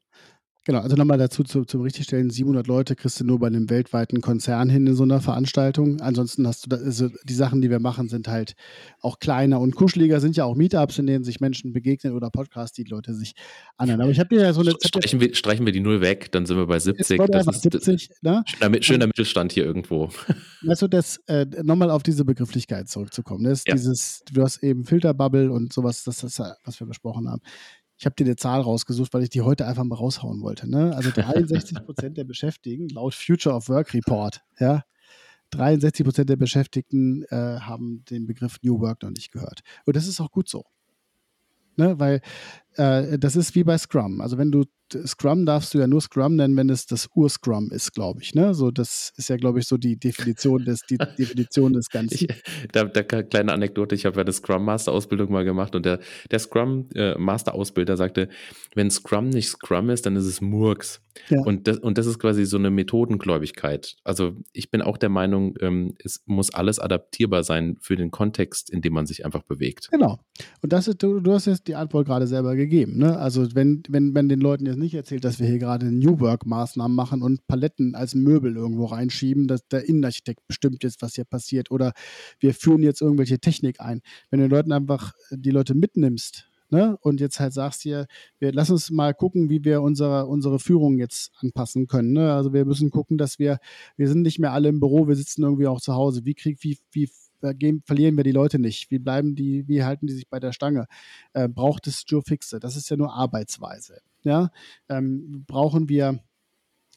[0.69, 4.21] Genau, also nochmal dazu zu, zum Richtigstellen, 700 Leute kriegst du nur bei einem weltweiten
[4.21, 5.99] Konzern hin in so einer Veranstaltung.
[5.99, 8.53] Ansonsten hast du, da, also die Sachen, die wir machen, sind halt
[9.01, 12.75] auch kleiner und kuscheliger, sind ja auch Meetups, in denen sich Menschen begegnen oder Podcasts,
[12.75, 13.34] die Leute sich
[13.77, 13.99] anhören.
[13.99, 16.45] Aber ich habe dir ja so eine streichen wir, streichen wir die Null weg, dann
[16.45, 17.19] sind wir bei 70.
[17.32, 18.43] Das ist 70 ne?
[18.45, 20.10] schöner, schöner Mittelstand hier irgendwo.
[20.62, 23.43] Weißt du, das, äh, nochmal auf diese Begrifflichkeit zurückzukommen.
[23.45, 23.73] Das ja.
[23.73, 27.41] dieses, du hast eben Filterbubble und sowas, das ist, was wir besprochen haben.
[27.99, 30.69] Ich habe dir eine Zahl rausgesucht, weil ich die heute einfach mal raushauen wollte.
[30.69, 30.95] Ne?
[30.95, 34.85] Also 63 Prozent der Beschäftigten laut Future of Work Report, ja,
[35.51, 39.63] 63 Prozent der Beschäftigten äh, haben den Begriff New Work noch nicht gehört.
[39.85, 40.63] Und das ist auch gut so.
[41.75, 41.99] Ne?
[41.99, 42.21] Weil
[42.75, 44.21] äh, das ist wie bei Scrum.
[44.21, 44.65] Also wenn du
[45.05, 48.34] Scrum darfst du ja nur Scrum nennen, wenn es das Ur-Scrum ist, glaube ich.
[48.34, 48.53] Ne?
[48.53, 52.15] So, das ist ja, glaube ich, so die Definition des, die Definition des Ganzen.
[52.15, 52.27] Ich,
[52.71, 55.99] da, da kleine Anekdote, ich habe ja eine Scrum Master Ausbildung mal gemacht und der,
[56.32, 58.29] der Scrum äh, Master Ausbilder sagte,
[58.75, 61.01] wenn Scrum nicht Scrum ist, dann ist es Murks.
[61.29, 61.41] Ja.
[61.41, 63.97] Und, das, und das ist quasi so eine Methodengläubigkeit.
[64.03, 68.69] Also ich bin auch der Meinung, ähm, es muss alles adaptierbar sein für den Kontext,
[68.69, 69.89] in dem man sich einfach bewegt.
[69.91, 70.19] Genau.
[70.62, 72.98] Und das ist, du, du hast jetzt die Antwort gerade selber gegeben.
[72.98, 73.17] Ne?
[73.17, 76.95] Also wenn, wenn, wenn den Leuten jetzt nicht erzählt, dass wir hier gerade New Work-Maßnahmen
[76.95, 81.72] machen und Paletten als Möbel irgendwo reinschieben, dass der Innenarchitekt bestimmt jetzt, was hier passiert.
[81.72, 81.93] Oder
[82.39, 84.02] wir führen jetzt irgendwelche Technik ein.
[84.30, 86.98] Wenn du den Leuten einfach die Leute mitnimmst, Ne?
[87.02, 88.06] Und jetzt halt sagst hier,
[88.38, 92.13] wir lass uns mal gucken, wie wir unsere, unsere Führung jetzt anpassen können.
[92.13, 92.32] Ne?
[92.32, 93.58] Also wir müssen gucken, dass wir,
[93.98, 96.26] wir sind nicht mehr alle im Büro, wir sitzen irgendwie auch zu Hause.
[96.26, 97.10] Wie krieg, wie, wie
[97.54, 98.91] gehen, verlieren wir die Leute nicht?
[98.91, 100.88] Wie bleiben die, wie halten die sich bei der Stange?
[101.34, 102.60] Äh, braucht es Joe Fixe?
[102.60, 104.02] Das ist ja nur Arbeitsweise.
[104.23, 104.52] Ja?
[104.89, 106.19] Ähm, brauchen wir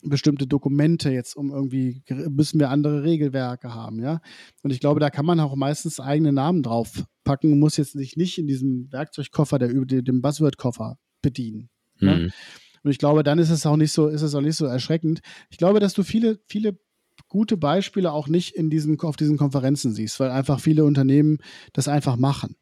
[0.03, 4.21] bestimmte Dokumente jetzt, um irgendwie, müssen wir andere Regelwerke haben, ja.
[4.63, 7.93] Und ich glaube, da kann man auch meistens eigene Namen drauf packen und muss jetzt
[7.93, 11.71] sich nicht in diesem Werkzeugkoffer, der über dem Buzzword-Koffer bedienen.
[12.01, 12.09] Mhm.
[12.09, 12.15] Ja?
[12.85, 15.21] Und ich glaube, dann ist es auch nicht so, ist es auch nicht so erschreckend.
[15.51, 16.79] Ich glaube, dass du viele, viele
[17.33, 21.39] gute Beispiele auch nicht in diesen, auf diesen Konferenzen siehst, weil einfach viele Unternehmen
[21.73, 22.57] das einfach machen.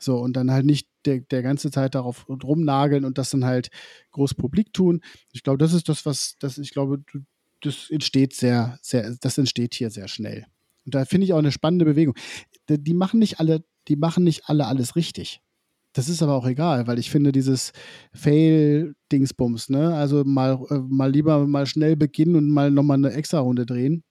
[0.00, 3.68] So, und dann halt nicht der, der ganze Zeit darauf rumnageln und das dann halt
[4.10, 5.02] groß publik tun.
[5.30, 7.00] Ich glaube, das ist das, was, das, ich glaube,
[7.60, 10.46] das entsteht sehr, sehr, das entsteht hier sehr schnell.
[10.84, 12.16] Und da finde ich auch eine spannende Bewegung.
[12.68, 15.42] Die, machen nicht alle, die machen nicht alle alles richtig.
[15.92, 17.72] Das ist aber auch egal, weil ich finde dieses
[18.14, 23.38] Fail-Dingsbums, ne, also mal, äh, mal lieber mal schnell beginnen und mal nochmal eine extra
[23.38, 24.02] Runde drehen,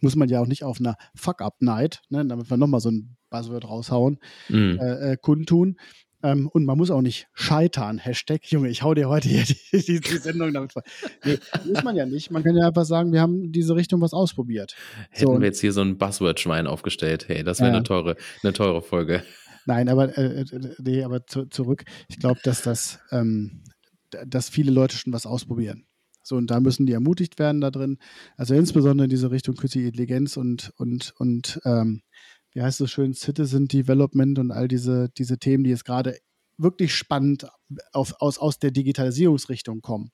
[0.00, 3.68] muss man ja auch nicht auf einer Fuck-Up-Night, ne, damit wir nochmal so ein Buzzword
[3.68, 4.78] raushauen, mhm.
[4.80, 5.76] äh, äh, kundtun.
[6.22, 7.98] Ähm, und man muss auch nicht scheitern.
[7.98, 10.82] Hashtag, Junge, ich hau dir heute hier die, die, die Sendung damit vor.
[11.24, 12.30] Nee, muss man ja nicht.
[12.30, 14.74] Man kann ja einfach sagen, wir haben diese Richtung was ausprobiert.
[15.10, 17.76] Hätten so, wir jetzt hier so ein Buzzword-Schwein aufgestellt, hey, das wäre ja.
[17.76, 19.22] eine, teure, eine teure Folge.
[19.64, 21.84] Nein, aber, äh, äh, nee, aber zu, zurück.
[22.08, 23.62] Ich glaube, dass das, ähm,
[24.26, 25.86] dass viele Leute schon was ausprobieren.
[26.22, 27.98] So, und da müssen die ermutigt werden da drin.
[28.36, 32.02] Also insbesondere in diese Richtung künstliche Intelligenz und, und, und ähm,
[32.52, 36.18] wie heißt es schön, Citizen Development und all diese, diese Themen, die jetzt gerade
[36.58, 37.46] wirklich spannend
[37.92, 40.10] auf, aus, aus der Digitalisierungsrichtung kommen.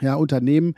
[0.00, 0.74] Ja, Unternehmen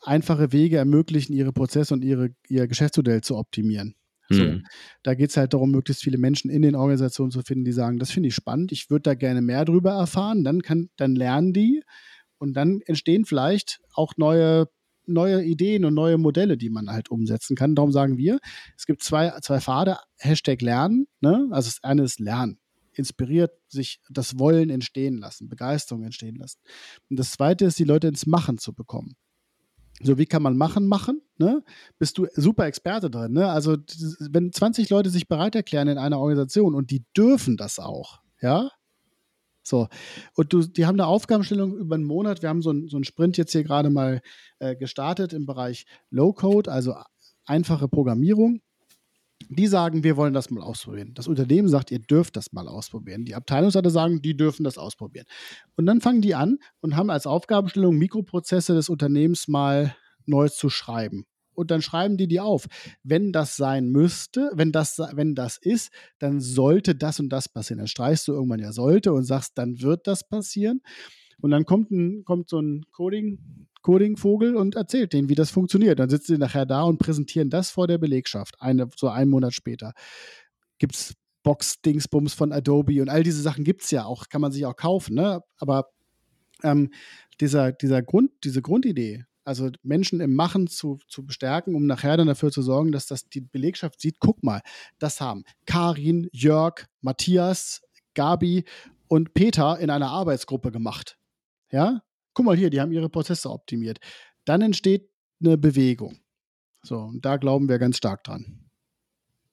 [0.00, 3.94] einfache Wege ermöglichen, ihre Prozesse und ihre, ihr Geschäftsmodell zu optimieren.
[4.30, 4.64] So, mhm.
[5.02, 7.98] Da geht es halt darum, möglichst viele Menschen in den Organisationen zu finden, die sagen,
[7.98, 10.44] das finde ich spannend, ich würde da gerne mehr drüber erfahren.
[10.44, 11.82] Dann, kann, dann lernen die
[12.42, 14.68] und dann entstehen vielleicht auch neue
[15.04, 17.74] neue Ideen und neue Modelle, die man halt umsetzen kann.
[17.74, 18.38] Darum sagen wir,
[18.76, 21.08] es gibt zwei, zwei Pfade, Hashtag Lernen.
[21.20, 21.48] Ne?
[21.50, 22.60] Also das eine ist Lernen.
[22.92, 26.60] Inspiriert sich das Wollen entstehen lassen, Begeisterung entstehen lassen.
[27.10, 29.16] Und das zweite ist, die Leute ins Machen zu bekommen.
[30.00, 31.20] So, wie kann man machen, machen?
[31.42, 31.62] ne,
[31.98, 33.32] bist du super Experte drin.
[33.32, 33.48] Ne?
[33.48, 33.76] Also,
[34.30, 38.70] wenn 20 Leute sich bereit erklären in einer Organisation und die dürfen das auch, ja,
[39.62, 39.88] so,
[40.34, 42.42] und du, die haben eine Aufgabenstellung über einen Monat.
[42.42, 44.20] Wir haben so, ein, so einen Sprint jetzt hier gerade mal
[44.58, 46.94] äh, gestartet im Bereich Low-Code, also
[47.44, 48.60] einfache Programmierung.
[49.48, 51.14] Die sagen, wir wollen das mal ausprobieren.
[51.14, 53.24] Das Unternehmen sagt, ihr dürft das mal ausprobieren.
[53.24, 55.26] Die Abteilungsleiter sagen, die dürfen das ausprobieren.
[55.76, 59.96] Und dann fangen die an und haben als Aufgabenstellung Mikroprozesse des Unternehmens mal
[60.26, 62.66] neu zu schreiben und dann schreiben die die auf.
[63.02, 67.78] Wenn das sein müsste, wenn das, wenn das ist, dann sollte das und das passieren.
[67.78, 70.80] Dann streichst du irgendwann ja sollte und sagst, dann wird das passieren.
[71.40, 75.98] Und dann kommt, ein, kommt so ein Coding, Coding-Vogel und erzählt denen, wie das funktioniert.
[75.98, 79.52] Dann sitzen sie nachher da und präsentieren das vor der Belegschaft, eine, so einen Monat
[79.52, 79.92] später.
[80.78, 84.52] Gibt es Box-Dingsbums von Adobe und all diese Sachen gibt es ja auch, kann man
[84.52, 85.40] sich auch kaufen, ne?
[85.58, 85.88] Aber
[86.62, 86.90] ähm,
[87.40, 92.26] dieser, dieser Grund, diese Grundidee, also Menschen im Machen zu, zu bestärken, um nachher dann
[92.26, 94.62] dafür zu sorgen, dass das die Belegschaft sieht, guck mal,
[94.98, 97.82] das haben Karin, Jörg, Matthias,
[98.14, 98.64] Gabi
[99.08, 101.18] und Peter in einer Arbeitsgruppe gemacht.
[101.70, 102.02] Ja?
[102.34, 103.98] Guck mal hier, die haben ihre Prozesse optimiert.
[104.44, 106.18] Dann entsteht eine Bewegung.
[106.82, 108.70] So, und da glauben wir ganz stark dran.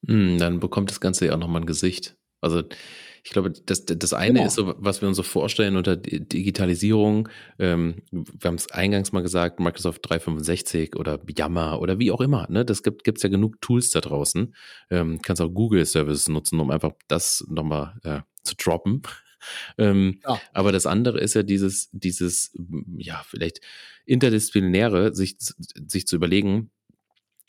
[0.07, 2.15] Hm, dann bekommt das Ganze ja auch nochmal ein Gesicht.
[2.41, 2.63] Also
[3.23, 4.45] ich glaube, das, das eine genau.
[4.45, 7.29] ist so, was wir uns so vorstellen unter Digitalisierung.
[7.57, 12.47] Ähm, wir haben es eingangs mal gesagt, Microsoft 365 oder Yammer oder wie auch immer.
[12.49, 12.65] Ne?
[12.65, 14.53] Das gibt es ja genug Tools da draußen.
[14.89, 19.01] Ähm, kannst auch Google Services nutzen, um einfach das nochmal äh, zu droppen.
[19.77, 20.37] Ähm, ja.
[20.51, 22.51] Aber das andere ist ja dieses, dieses,
[22.97, 23.61] ja, vielleicht
[24.05, 26.71] interdisziplinäre, sich, sich zu überlegen,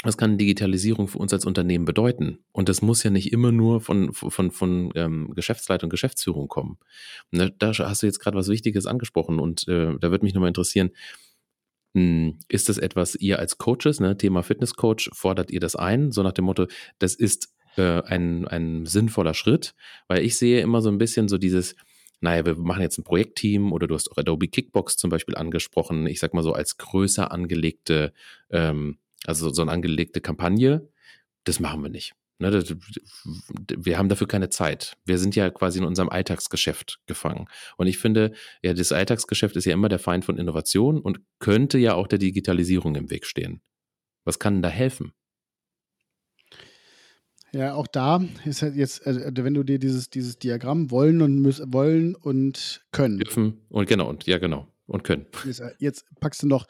[0.03, 2.39] was kann Digitalisierung für uns als Unternehmen bedeuten?
[2.53, 6.79] Und das muss ja nicht immer nur von, von, von ähm, Geschäftsleitung, Geschäftsführung kommen.
[7.33, 10.49] Da, da hast du jetzt gerade was Wichtiges angesprochen und äh, da würde mich nochmal
[10.49, 10.91] interessieren,
[11.93, 16.13] mh, hm, ist das etwas, ihr als Coaches, ne, Thema Fitnesscoach, fordert ihr das ein,
[16.13, 16.67] so nach dem Motto,
[16.99, 19.75] das ist äh, ein, ein sinnvoller Schritt?
[20.09, 21.77] Weil ich sehe immer so ein bisschen so dieses,
[22.21, 26.07] naja, wir machen jetzt ein Projektteam oder du hast auch Adobe Kickbox zum Beispiel angesprochen,
[26.07, 28.15] ich sag mal so als größer angelegte
[28.51, 30.89] ähm, also so eine angelegte Kampagne,
[31.45, 32.15] das machen wir nicht.
[32.41, 32.75] Ne, das,
[33.77, 34.97] wir haben dafür keine Zeit.
[35.05, 37.47] Wir sind ja quasi in unserem Alltagsgeschäft gefangen.
[37.77, 41.77] Und ich finde, ja, das Alltagsgeschäft ist ja immer der Feind von Innovation und könnte
[41.77, 43.61] ja auch der Digitalisierung im Weg stehen.
[44.25, 45.13] Was kann da helfen?
[47.53, 51.43] Ja, auch da ist halt jetzt, also wenn du dir dieses, dieses Diagramm wollen und
[51.43, 53.19] müssen, wollen und können.
[53.19, 54.67] Dürfen und genau, und ja, genau.
[54.87, 55.27] Und können.
[55.45, 56.67] Jetzt, jetzt packst du noch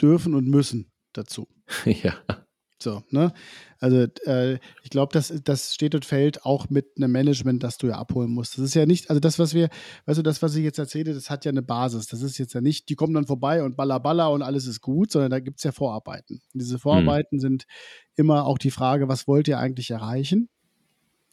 [0.00, 1.48] dürfen und müssen dazu.
[1.84, 2.14] ja.
[2.82, 3.32] So, ne?
[3.78, 7.86] Also äh, ich glaube, das, das steht und fällt auch mit einem Management, das du
[7.86, 8.58] ja abholen musst.
[8.58, 9.68] Das ist ja nicht, also das, was wir,
[10.06, 12.08] weißt du, das, was ich jetzt erzähle, das hat ja eine Basis.
[12.08, 14.80] Das ist jetzt ja nicht, die kommen dann vorbei und balla balla und alles ist
[14.80, 16.40] gut, sondern da gibt es ja Vorarbeiten.
[16.52, 17.40] Und diese Vorarbeiten mhm.
[17.40, 17.66] sind
[18.16, 20.48] immer auch die Frage, was wollt ihr eigentlich erreichen?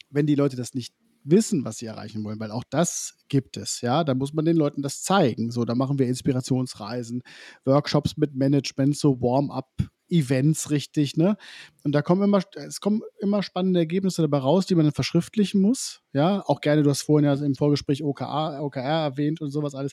[0.08, 3.80] Wenn die Leute das nicht wissen, was sie erreichen wollen, weil auch das gibt es,
[3.80, 5.50] ja, da muss man den Leuten das zeigen.
[5.50, 7.22] So, da machen wir Inspirationsreisen,
[7.64, 9.68] Workshops mit Management, so Warm-up
[10.08, 11.36] Events richtig, ne?
[11.84, 15.60] Und da kommen immer, es kommen immer spannende Ergebnisse dabei raus, die man dann verschriftlichen
[15.60, 16.00] muss.
[16.12, 19.92] Ja, auch gerne, du hast vorhin ja im Vorgespräch OKR, OKR erwähnt und sowas alles.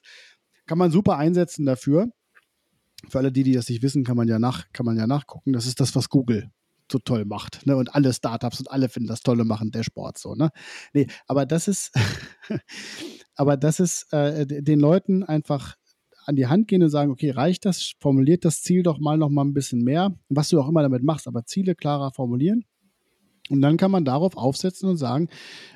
[0.65, 2.07] Kann man super einsetzen dafür.
[3.09, 5.53] Für alle die, die das nicht wissen, kann man ja nach, kann man ja nachgucken.
[5.53, 6.49] Das ist das, was Google
[6.91, 7.65] so toll macht.
[7.65, 7.75] Ne?
[7.75, 10.49] Und alle Startups und alle finden das tolle machen, der Sport so, ne?
[10.93, 11.91] Nee, aber das ist,
[13.35, 15.75] aber das ist äh, den Leuten einfach
[16.25, 17.93] an die Hand gehen und sagen, okay, reicht das?
[17.99, 21.03] Formuliert das Ziel doch mal noch mal ein bisschen mehr, was du auch immer damit
[21.03, 22.65] machst, aber Ziele klarer formulieren.
[23.49, 25.29] Und dann kann man darauf aufsetzen und sagen,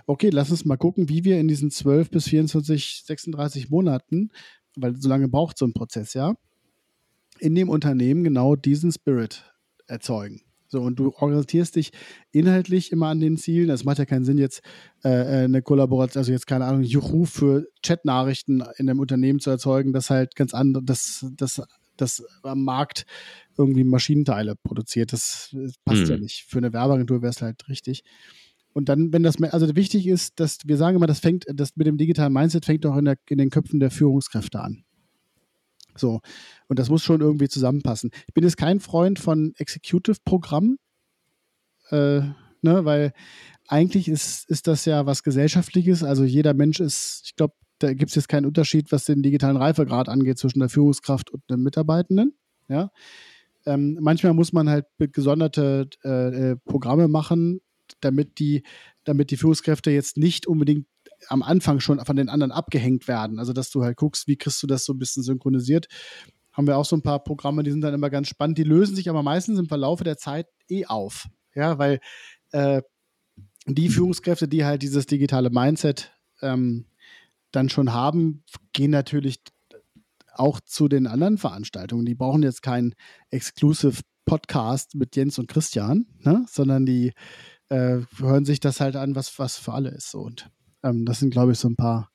[0.06, 4.32] okay, lass uns mal gucken, wie wir in diesen 12 bis 24, 36 Monaten,
[4.76, 6.36] weil so lange braucht so ein Prozess ja,
[7.40, 9.46] in dem Unternehmen genau diesen Spirit
[9.88, 10.42] erzeugen.
[10.72, 11.92] So, und du orientierst dich
[12.32, 13.70] inhaltlich immer an den Zielen.
[13.70, 14.62] Es macht ja keinen Sinn, jetzt
[15.04, 19.50] äh, äh, eine Kollaboration, also jetzt keine Ahnung, Juhu für Chatnachrichten in einem Unternehmen zu
[19.50, 21.62] erzeugen, das halt ganz andere, das, das,
[21.98, 23.06] das am Markt
[23.58, 25.12] irgendwie Maschinenteile produziert.
[25.12, 25.54] Das,
[25.84, 26.10] passt mhm.
[26.10, 26.46] ja nicht.
[26.48, 28.04] Für eine Werbeagentur wäre es halt richtig.
[28.72, 31.86] Und dann, wenn das, also wichtig ist, dass wir sagen immer, das fängt, das mit
[31.86, 34.86] dem digitalen Mindset fängt doch in, der, in den Köpfen der Führungskräfte an.
[35.96, 36.22] So.
[36.68, 38.12] Und das muss schon irgendwie zusammenpassen.
[38.28, 40.78] Ich bin jetzt kein Freund von Executive-Programmen,
[41.90, 42.22] äh,
[42.62, 43.14] ne, weil
[43.68, 46.04] eigentlich ist, ist das ja was Gesellschaftliches.
[46.04, 49.58] Also jeder Mensch ist, ich glaube, da gibt es jetzt keinen Unterschied, was den digitalen
[49.58, 52.34] Reifegrad angeht zwischen der Führungskraft und dem Mitarbeitenden.
[52.68, 52.92] Ja.
[53.66, 57.62] Ähm, manchmal muss man halt gesonderte äh, äh, Programme machen,
[58.00, 58.64] damit die,
[59.04, 60.88] damit die Führungskräfte jetzt nicht unbedingt
[61.28, 63.40] am Anfang schon von den anderen abgehängt werden.
[63.40, 65.88] Also, dass du halt guckst, wie kriegst du das so ein bisschen synchronisiert.
[66.52, 68.58] haben wir auch so ein paar Programme, die sind dann immer ganz spannend.
[68.58, 71.28] Die lösen sich aber meistens im Verlauf der Zeit eh auf.
[71.56, 72.00] Ja, weil
[72.52, 72.82] äh,
[73.68, 76.88] die Führungskräfte, die halt dieses digitale Mindset ähm,
[77.52, 79.40] dann schon haben, gehen natürlich
[80.34, 82.06] auch zu den anderen Veranstaltungen.
[82.06, 82.96] Die brauchen jetzt keinen
[83.30, 86.46] Exclusive Podcast mit Jens und Christian, ne?
[86.48, 87.14] sondern die
[87.70, 90.16] äh, hören sich das halt an, was, was für alle ist.
[90.16, 90.50] Und
[90.84, 92.12] ähm, das sind, glaube ich, so ein paar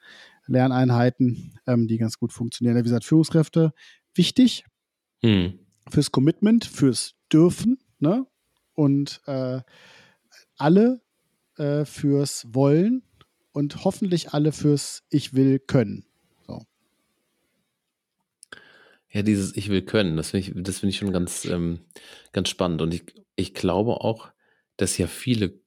[0.47, 2.77] Lerneinheiten, ähm, die ganz gut funktionieren.
[2.77, 3.73] Wie gesagt, Führungskräfte
[4.15, 4.65] wichtig
[5.23, 5.59] hm.
[5.89, 8.27] fürs Commitment, fürs Dürfen ne?
[8.75, 9.61] und äh,
[10.57, 11.01] alle
[11.57, 13.03] äh, fürs Wollen
[13.53, 16.05] und hoffentlich alle fürs Ich will können.
[16.47, 16.63] So.
[19.11, 21.81] Ja, dieses Ich will können, das finde ich, das ich schon ganz, ähm,
[22.33, 22.83] ganz spannend.
[22.83, 24.31] Und ich, ich glaube auch,
[24.77, 25.59] dass ja viele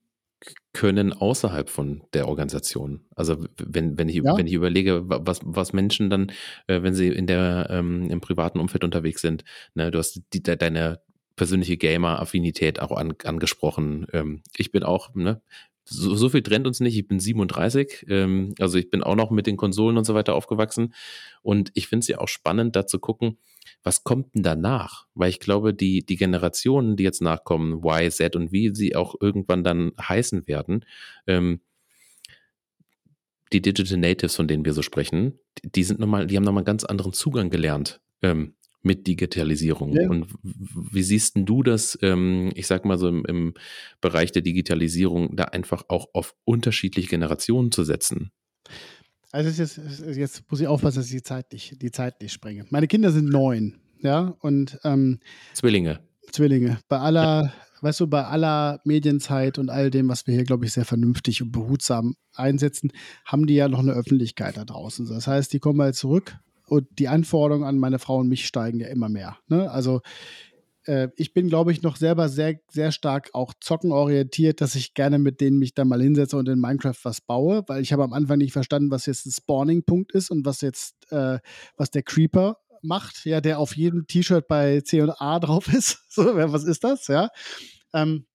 [0.72, 3.00] können außerhalb von der Organisation.
[3.16, 4.36] Also wenn, wenn ich, ja.
[4.36, 6.30] wenn ich überlege, was, was Menschen dann,
[6.68, 10.42] äh, wenn sie in der, ähm, im privaten Umfeld unterwegs sind, ne, du hast die,
[10.42, 11.00] deine
[11.34, 14.06] persönliche Gamer-Affinität auch an, angesprochen.
[14.12, 15.40] Ähm, ich bin auch, ne,
[15.90, 16.96] so, so viel trennt uns nicht.
[16.96, 20.34] Ich bin 37, ähm, also ich bin auch noch mit den Konsolen und so weiter
[20.34, 20.94] aufgewachsen.
[21.42, 23.38] Und ich finde es ja auch spannend, da zu gucken,
[23.82, 25.06] was kommt denn danach?
[25.14, 29.16] Weil ich glaube, die, die Generationen, die jetzt nachkommen, Y, Z und wie sie auch
[29.20, 30.84] irgendwann dann heißen werden,
[31.26, 31.60] ähm,
[33.52, 36.60] die Digital Natives, von denen wir so sprechen, die, die sind nochmal, die haben nochmal
[36.60, 39.92] einen ganz anderen Zugang gelernt ähm, mit Digitalisierung.
[39.92, 40.08] Ja.
[40.08, 43.54] Und wie siehst du das, ähm, ich sag mal so im, im
[44.00, 48.30] Bereich der Digitalisierung, da einfach auch auf unterschiedliche Generationen zu setzen?
[49.32, 49.80] Also jetzt,
[50.16, 52.66] jetzt muss ich aufpassen, dass ich die Zeit nicht, die Zeit nicht sprenge.
[52.70, 55.20] Meine Kinder sind neun, ja, und ähm,
[55.54, 56.00] Zwillinge.
[56.32, 56.78] Zwillinge.
[56.88, 60.72] Bei aller, weißt du, bei aller Medienzeit und all dem, was wir hier, glaube ich,
[60.72, 62.92] sehr vernünftig und behutsam einsetzen,
[63.24, 65.06] haben die ja noch eine Öffentlichkeit da draußen.
[65.08, 66.38] Das heißt, die kommen mal zurück
[66.70, 69.36] und die Anforderungen an meine Frau und mich steigen ja immer mehr.
[69.48, 69.70] Ne?
[69.70, 70.02] Also
[70.86, 75.18] äh, ich bin, glaube ich, noch selber sehr, sehr stark auch zockenorientiert, dass ich gerne
[75.18, 78.12] mit denen mich da mal hinsetze und in Minecraft was baue, weil ich habe am
[78.12, 81.38] Anfang nicht verstanden, was jetzt ein Spawning-Punkt ist und was jetzt, äh,
[81.76, 85.98] was der Creeper macht, ja, der auf jedem T-Shirt bei C und A drauf ist.
[86.08, 87.30] so, was ist das, ja?
[87.92, 88.26] Ähm,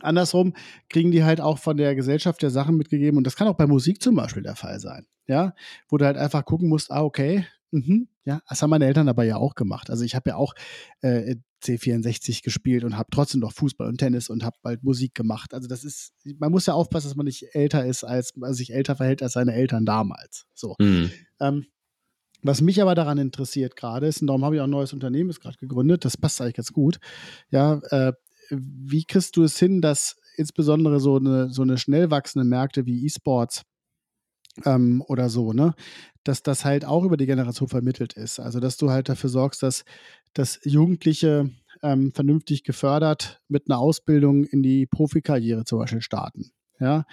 [0.00, 0.54] andersrum
[0.88, 3.66] kriegen die halt auch von der Gesellschaft der Sachen mitgegeben und das kann auch bei
[3.66, 5.54] Musik zum Beispiel der Fall sein, ja,
[5.88, 9.24] wo du halt einfach gucken musst, ah, okay, Mhm, ja, das haben meine Eltern aber
[9.24, 9.90] ja auch gemacht.
[9.90, 10.54] Also ich habe ja auch
[11.02, 15.52] äh, C64 gespielt und habe trotzdem noch Fußball und Tennis und habe bald Musik gemacht.
[15.52, 18.72] Also das ist, man muss ja aufpassen, dass man nicht älter ist, als also sich
[18.72, 20.46] älter verhält als seine Eltern damals.
[20.54, 20.76] So.
[20.78, 21.10] Mhm.
[21.40, 21.66] Ähm,
[22.42, 25.30] was mich aber daran interessiert gerade ist, und darum habe ich auch ein neues Unternehmen
[25.30, 26.98] ist gerade gegründet, das passt eigentlich ganz gut.
[27.50, 28.12] Ja, äh,
[28.50, 33.04] wie kriegst du es hin, dass insbesondere so eine, so eine schnell wachsende Märkte wie
[33.04, 33.62] E-Sports
[34.64, 35.74] ähm, oder so, ne?
[36.24, 38.40] Dass das halt auch über die Generation vermittelt ist.
[38.40, 39.84] Also, dass du halt dafür sorgst, dass,
[40.34, 41.50] dass Jugendliche
[41.82, 46.50] ähm, vernünftig gefördert mit einer Ausbildung in die Profikarriere zum Beispiel starten.
[46.80, 47.04] Ja,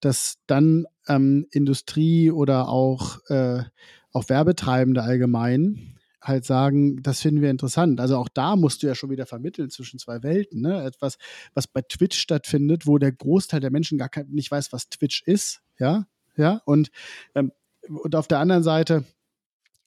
[0.00, 3.64] dass dann ähm, Industrie oder auch, äh,
[4.12, 8.00] auch Werbetreibende allgemein halt sagen, das finden wir interessant.
[8.00, 10.60] Also auch da musst du ja schon wieder vermitteln zwischen zwei Welten.
[10.60, 10.84] Ne?
[10.84, 11.16] Etwas,
[11.54, 15.22] was bei Twitch stattfindet, wo der Großteil der Menschen gar kein, nicht weiß, was Twitch
[15.22, 16.06] ist, ja,
[16.38, 16.90] ja, und,
[17.34, 17.52] ähm,
[17.88, 19.04] und auf der anderen Seite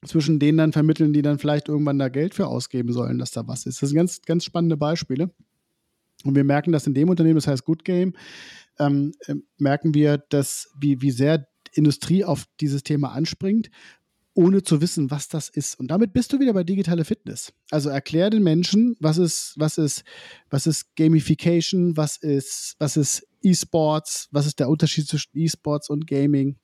[0.06, 3.48] zwischen denen dann vermitteln, die dann vielleicht irgendwann da Geld für ausgeben sollen, dass da
[3.48, 3.82] was ist.
[3.82, 5.32] Das sind ganz, ganz spannende Beispiele.
[6.24, 8.14] Und wir merken das in dem Unternehmen, das heißt Good Game,
[8.80, 13.70] ähm, äh, merken wir, dass wie, wie sehr Industrie auf dieses Thema anspringt,
[14.34, 15.80] ohne zu wissen, was das ist.
[15.80, 17.54] Und damit bist du wieder bei digitale Fitness.
[17.70, 20.04] Also erklär den Menschen, was ist, was ist,
[20.50, 26.08] was ist Gamification, was ist, was ist E-Sports, was ist der Unterschied zwischen E-Sports und
[26.08, 26.58] Gaming?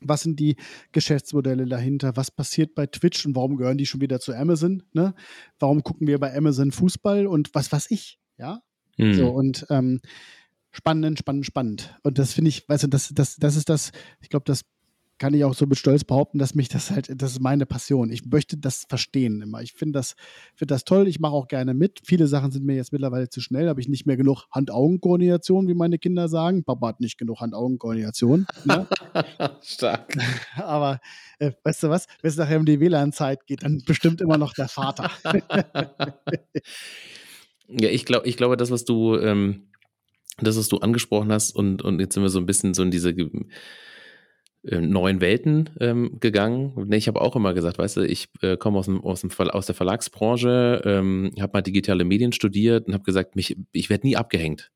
[0.00, 0.56] Was sind die
[0.90, 2.16] Geschäftsmodelle dahinter?
[2.16, 4.82] Was passiert bei Twitch und warum gehören die schon wieder zu Amazon?
[4.92, 5.14] Ne?
[5.58, 8.18] Warum gucken wir bei Amazon Fußball und was weiß ich?
[8.36, 8.62] Ja.
[8.98, 9.14] Mhm.
[9.14, 10.00] So und ähm,
[10.72, 11.96] spannend, spannend, spannend.
[12.02, 14.62] Und das finde ich, weißt du, das, das, das ist das, ich glaube, das
[15.22, 18.10] kann ich auch so mit Stolz behaupten, dass mich das halt, das ist meine Passion.
[18.10, 19.62] Ich möchte das verstehen immer.
[19.62, 20.16] Ich finde das,
[20.56, 21.06] find das toll.
[21.06, 22.00] Ich mache auch gerne mit.
[22.04, 23.68] Viele Sachen sind mir jetzt mittlerweile zu schnell.
[23.68, 26.64] Habe ich nicht mehr genug Hand-Augen-Koordination, wie meine Kinder sagen.
[26.64, 28.48] Papa hat nicht genug Hand-Augen-Koordination.
[28.64, 28.88] Ne?
[29.62, 30.12] Stark.
[30.56, 30.98] Aber
[31.38, 32.08] äh, weißt du was?
[32.20, 35.08] Wenn es nachher um die WLAN-Zeit geht, dann bestimmt immer noch der Vater.
[37.68, 39.68] ja, ich glaube, ich glaube, das, was du, ähm,
[40.38, 42.90] das, was du angesprochen hast, und, und jetzt sind wir so ein bisschen so in
[42.90, 43.14] diese
[44.62, 46.72] neuen Welten ähm, gegangen.
[46.86, 49.30] Nee, ich habe auch immer gesagt, weißt du, ich äh, komme aus, dem, aus, dem
[49.32, 54.06] aus der Verlagsbranche, ähm, habe mal digitale Medien studiert und habe gesagt, mich, ich werde
[54.06, 54.70] nie abgehängt.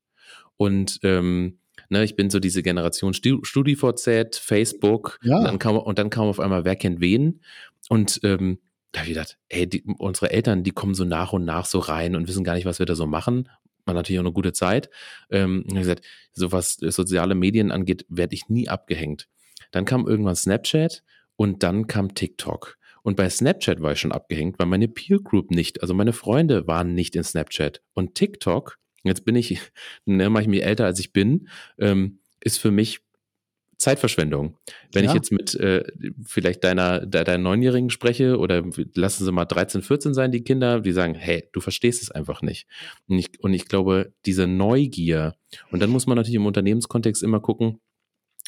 [0.57, 1.59] Und ähm,
[1.89, 5.37] ne, ich bin so diese Generation StudiVZ, Facebook, ja.
[5.37, 7.41] und, dann kam, und dann kam auf einmal Wer kennt wen?
[7.87, 8.59] Und ähm,
[8.91, 11.79] da habe ich gedacht, ey, die, unsere Eltern, die kommen so nach und nach so
[11.79, 13.49] rein und wissen gar nicht, was wir da so machen.
[13.85, 14.89] Man natürlich auch eine gute Zeit.
[15.29, 19.29] Ähm, ich gesagt, so was soziale Medien angeht, werde ich nie abgehängt.
[19.71, 21.03] Dann kam irgendwann Snapchat
[21.35, 22.77] und dann kam TikTok.
[23.03, 26.67] Und bei Snapchat war ich schon abgehängt, weil meine Peer Group nicht, also meine Freunde
[26.67, 27.81] waren nicht in Snapchat.
[27.93, 29.61] Und TikTok, jetzt bin ich,
[30.05, 31.47] ne, mache ich mich älter als ich bin,
[31.77, 32.99] ähm, ist für mich
[33.77, 34.57] Zeitverschwendung.
[34.91, 35.11] Wenn ja.
[35.11, 35.83] ich jetzt mit äh,
[36.25, 38.63] vielleicht deiner, de, deiner Neunjährigen spreche oder
[38.95, 42.41] lassen sie mal 13, 14 sein, die Kinder, die sagen, hey, du verstehst es einfach
[42.41, 42.67] nicht.
[43.07, 45.35] Und ich, und ich glaube, diese Neugier,
[45.71, 47.79] und dann muss man natürlich im Unternehmenskontext immer gucken,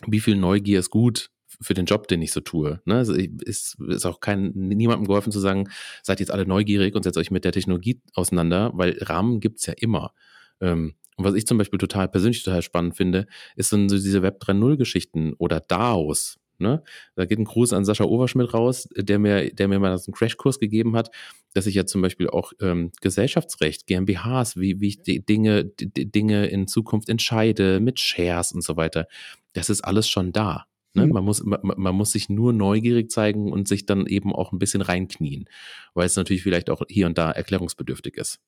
[0.07, 1.29] wie viel Neugier ist gut
[1.61, 2.81] für den Job, den ich so tue.
[2.85, 2.95] Ne?
[2.95, 5.69] Also ist, ist auch kein, niemandem geholfen zu sagen,
[6.03, 9.73] seid jetzt alle neugierig und setzt euch mit der Technologie auseinander, weil Rahmen gibt's ja
[9.75, 10.13] immer.
[10.61, 14.41] Ähm, und was ich zum Beispiel total persönlich total spannend finde, ist so diese Web
[14.41, 16.39] 3.0 Geschichten oder DAOs.
[16.59, 16.83] Ne?
[17.15, 20.13] Da geht ein Gruß an Sascha Overschmidt raus, der mir, der mir mal so einen
[20.13, 21.09] Crashkurs gegeben hat,
[21.53, 26.11] dass ich ja zum Beispiel auch ähm, Gesellschaftsrecht, GmbHs, wie, wie ich die Dinge, die
[26.11, 29.07] Dinge in Zukunft entscheide, mit Shares und so weiter.
[29.53, 30.65] Das ist alles schon da.
[30.93, 31.05] Ne?
[31.05, 31.13] Mhm.
[31.13, 34.59] Man, muss, man, man, muss sich nur neugierig zeigen und sich dann eben auch ein
[34.59, 35.45] bisschen reinknien,
[35.93, 38.39] weil es natürlich vielleicht auch hier und da erklärungsbedürftig ist.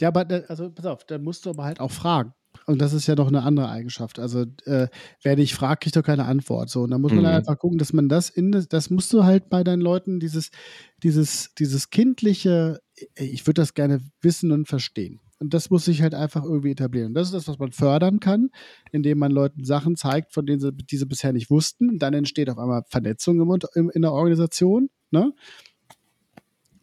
[0.00, 2.32] Ja, aber also pass auf, da musst du aber halt auch fragen.
[2.66, 4.18] Und das ist ja doch eine andere Eigenschaft.
[4.18, 4.88] Also, äh,
[5.22, 6.70] wer dich fragt, kriegt doch keine Antwort.
[6.70, 7.26] So, und da muss man mhm.
[7.26, 10.50] halt einfach gucken, dass man das in das musst du halt bei deinen Leuten, dieses,
[11.02, 12.80] dieses, dieses kindliche,
[13.16, 15.20] ich würde das gerne wissen und verstehen.
[15.40, 17.08] Und das muss sich halt einfach irgendwie etablieren.
[17.08, 18.50] Und das ist das, was man fördern kann,
[18.92, 21.90] indem man Leuten Sachen zeigt, von denen sie diese bisher nicht wussten.
[21.90, 24.90] Und dann entsteht auf einmal Vernetzung im, im, in der Organisation.
[25.10, 25.32] Ne?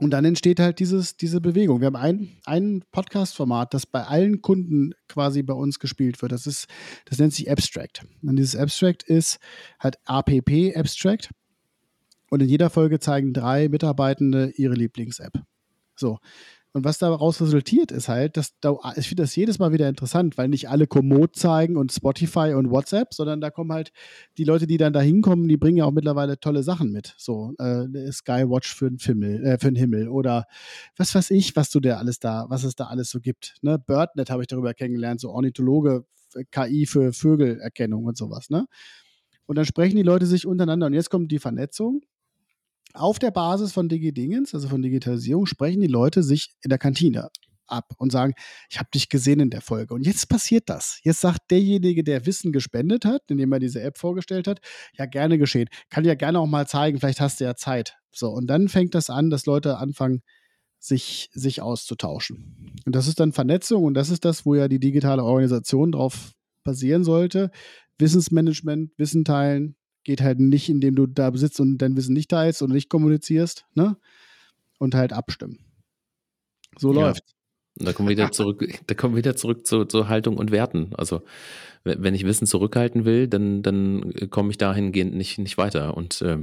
[0.02, 1.80] Und dann entsteht halt dieses, diese Bewegung.
[1.80, 6.32] Wir haben ein, ein Podcast-Format, das bei allen Kunden quasi bei uns gespielt wird.
[6.32, 6.66] Das ist,
[7.06, 8.06] das nennt sich Abstract.
[8.24, 9.38] Und dieses Abstract ist
[9.80, 11.30] halt APP Abstract.
[12.32, 15.34] Und in jeder Folge zeigen drei Mitarbeitende ihre Lieblings-App.
[15.95, 16.18] So.
[16.74, 20.38] Und was daraus resultiert, ist halt, dass da, ich finde das jedes Mal wieder interessant,
[20.38, 23.92] weil nicht alle Komoot zeigen und Spotify und WhatsApp, sondern da kommen halt
[24.38, 27.14] die Leute, die dann da hinkommen, die bringen ja auch mittlerweile tolle Sachen mit.
[27.18, 30.46] So, äh, Skywatch für den Himmel, äh, für den Himmel oder
[30.96, 33.56] was weiß ich, was du dir alles da, was es da alles so gibt.
[33.62, 33.78] Ne?
[33.78, 36.06] BirdNet habe ich darüber kennengelernt, so Ornithologe,
[36.52, 38.66] KI für Vögelerkennung und sowas, ne?
[39.48, 40.86] Und dann sprechen die Leute sich untereinander.
[40.88, 42.04] Und jetzt kommt die Vernetzung
[42.96, 47.30] auf der Basis von Digi-Dingens, also von Digitalisierung, sprechen die Leute sich in der Kantine
[47.68, 48.34] ab und sagen,
[48.70, 49.94] ich habe dich gesehen in der Folge.
[49.94, 51.00] Und jetzt passiert das.
[51.04, 54.60] Jetzt sagt derjenige, der Wissen gespendet hat, indem er diese App vorgestellt hat,
[54.98, 55.70] ja, gerne geschehen.
[55.89, 57.98] Kann ja gerne auch mal zeigen, vielleicht hast du ja Zeit.
[58.12, 60.22] So, und dann fängt das an, dass Leute anfangen,
[60.80, 62.74] sich, sich auszutauschen.
[62.86, 66.34] Und das ist dann Vernetzung und das ist das, wo ja die digitale Organisation drauf
[66.64, 67.52] basieren sollte.
[68.00, 72.62] Wissensmanagement, Wissen teilen, geht halt nicht, indem du da sitzt und dein Wissen nicht teilst
[72.62, 73.97] und nicht kommunizierst, ne?
[74.80, 75.60] Und halt abstimmen.
[76.78, 77.02] So ja.
[77.02, 77.36] läuft.
[77.76, 80.91] Da kommen wir wieder zurück, da kommen wir wieder zurück zu, zu Haltung und Werten.
[80.95, 81.22] Also
[81.84, 85.97] wenn ich Wissen zurückhalten will, dann, dann komme ich dahingehend nicht, nicht weiter.
[85.97, 86.38] Und äh,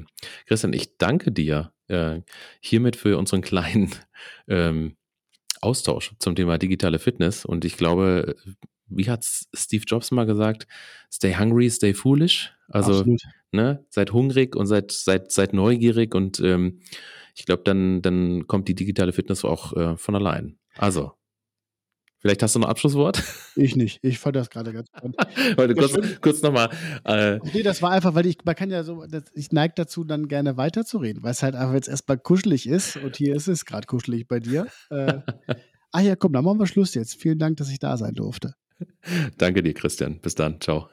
[0.46, 2.22] Christian, ich danke dir äh,
[2.60, 3.90] hiermit für unseren kleinen
[4.48, 4.96] ähm,
[5.60, 7.44] Austausch zum Thema digitale Fitness.
[7.44, 8.36] Und ich glaube,
[8.88, 10.66] wie hat Steve Jobs mal gesagt,
[11.10, 12.52] stay hungry, stay foolish.
[12.68, 13.04] Also
[13.52, 16.80] ne, seid hungrig und seid, seid, seid neugierig und ähm,
[17.34, 20.58] ich glaube, dann, dann kommt die digitale Fitness auch äh, von allein.
[20.76, 21.12] Also,
[22.18, 23.22] vielleicht hast du noch ein Abschlusswort?
[23.54, 24.00] Ich nicht.
[24.02, 25.16] Ich fand das gerade ganz spannend.
[25.56, 26.68] Warte, kurz, kurz nochmal.
[27.04, 30.02] Äh, nee, das war einfach, weil ich, man kann ja so, das, ich neige dazu,
[30.02, 33.64] dann gerne weiterzureden, weil es halt einfach jetzt erstmal kuschelig ist und hier ist es
[33.64, 34.66] gerade kuschelig bei dir.
[34.90, 35.20] Äh,
[35.92, 37.20] ach ja, komm, dann machen wir Schluss jetzt.
[37.20, 38.54] Vielen Dank, dass ich da sein durfte.
[39.38, 40.20] Danke dir, Christian.
[40.20, 40.60] Bis dann.
[40.60, 40.88] Ciao.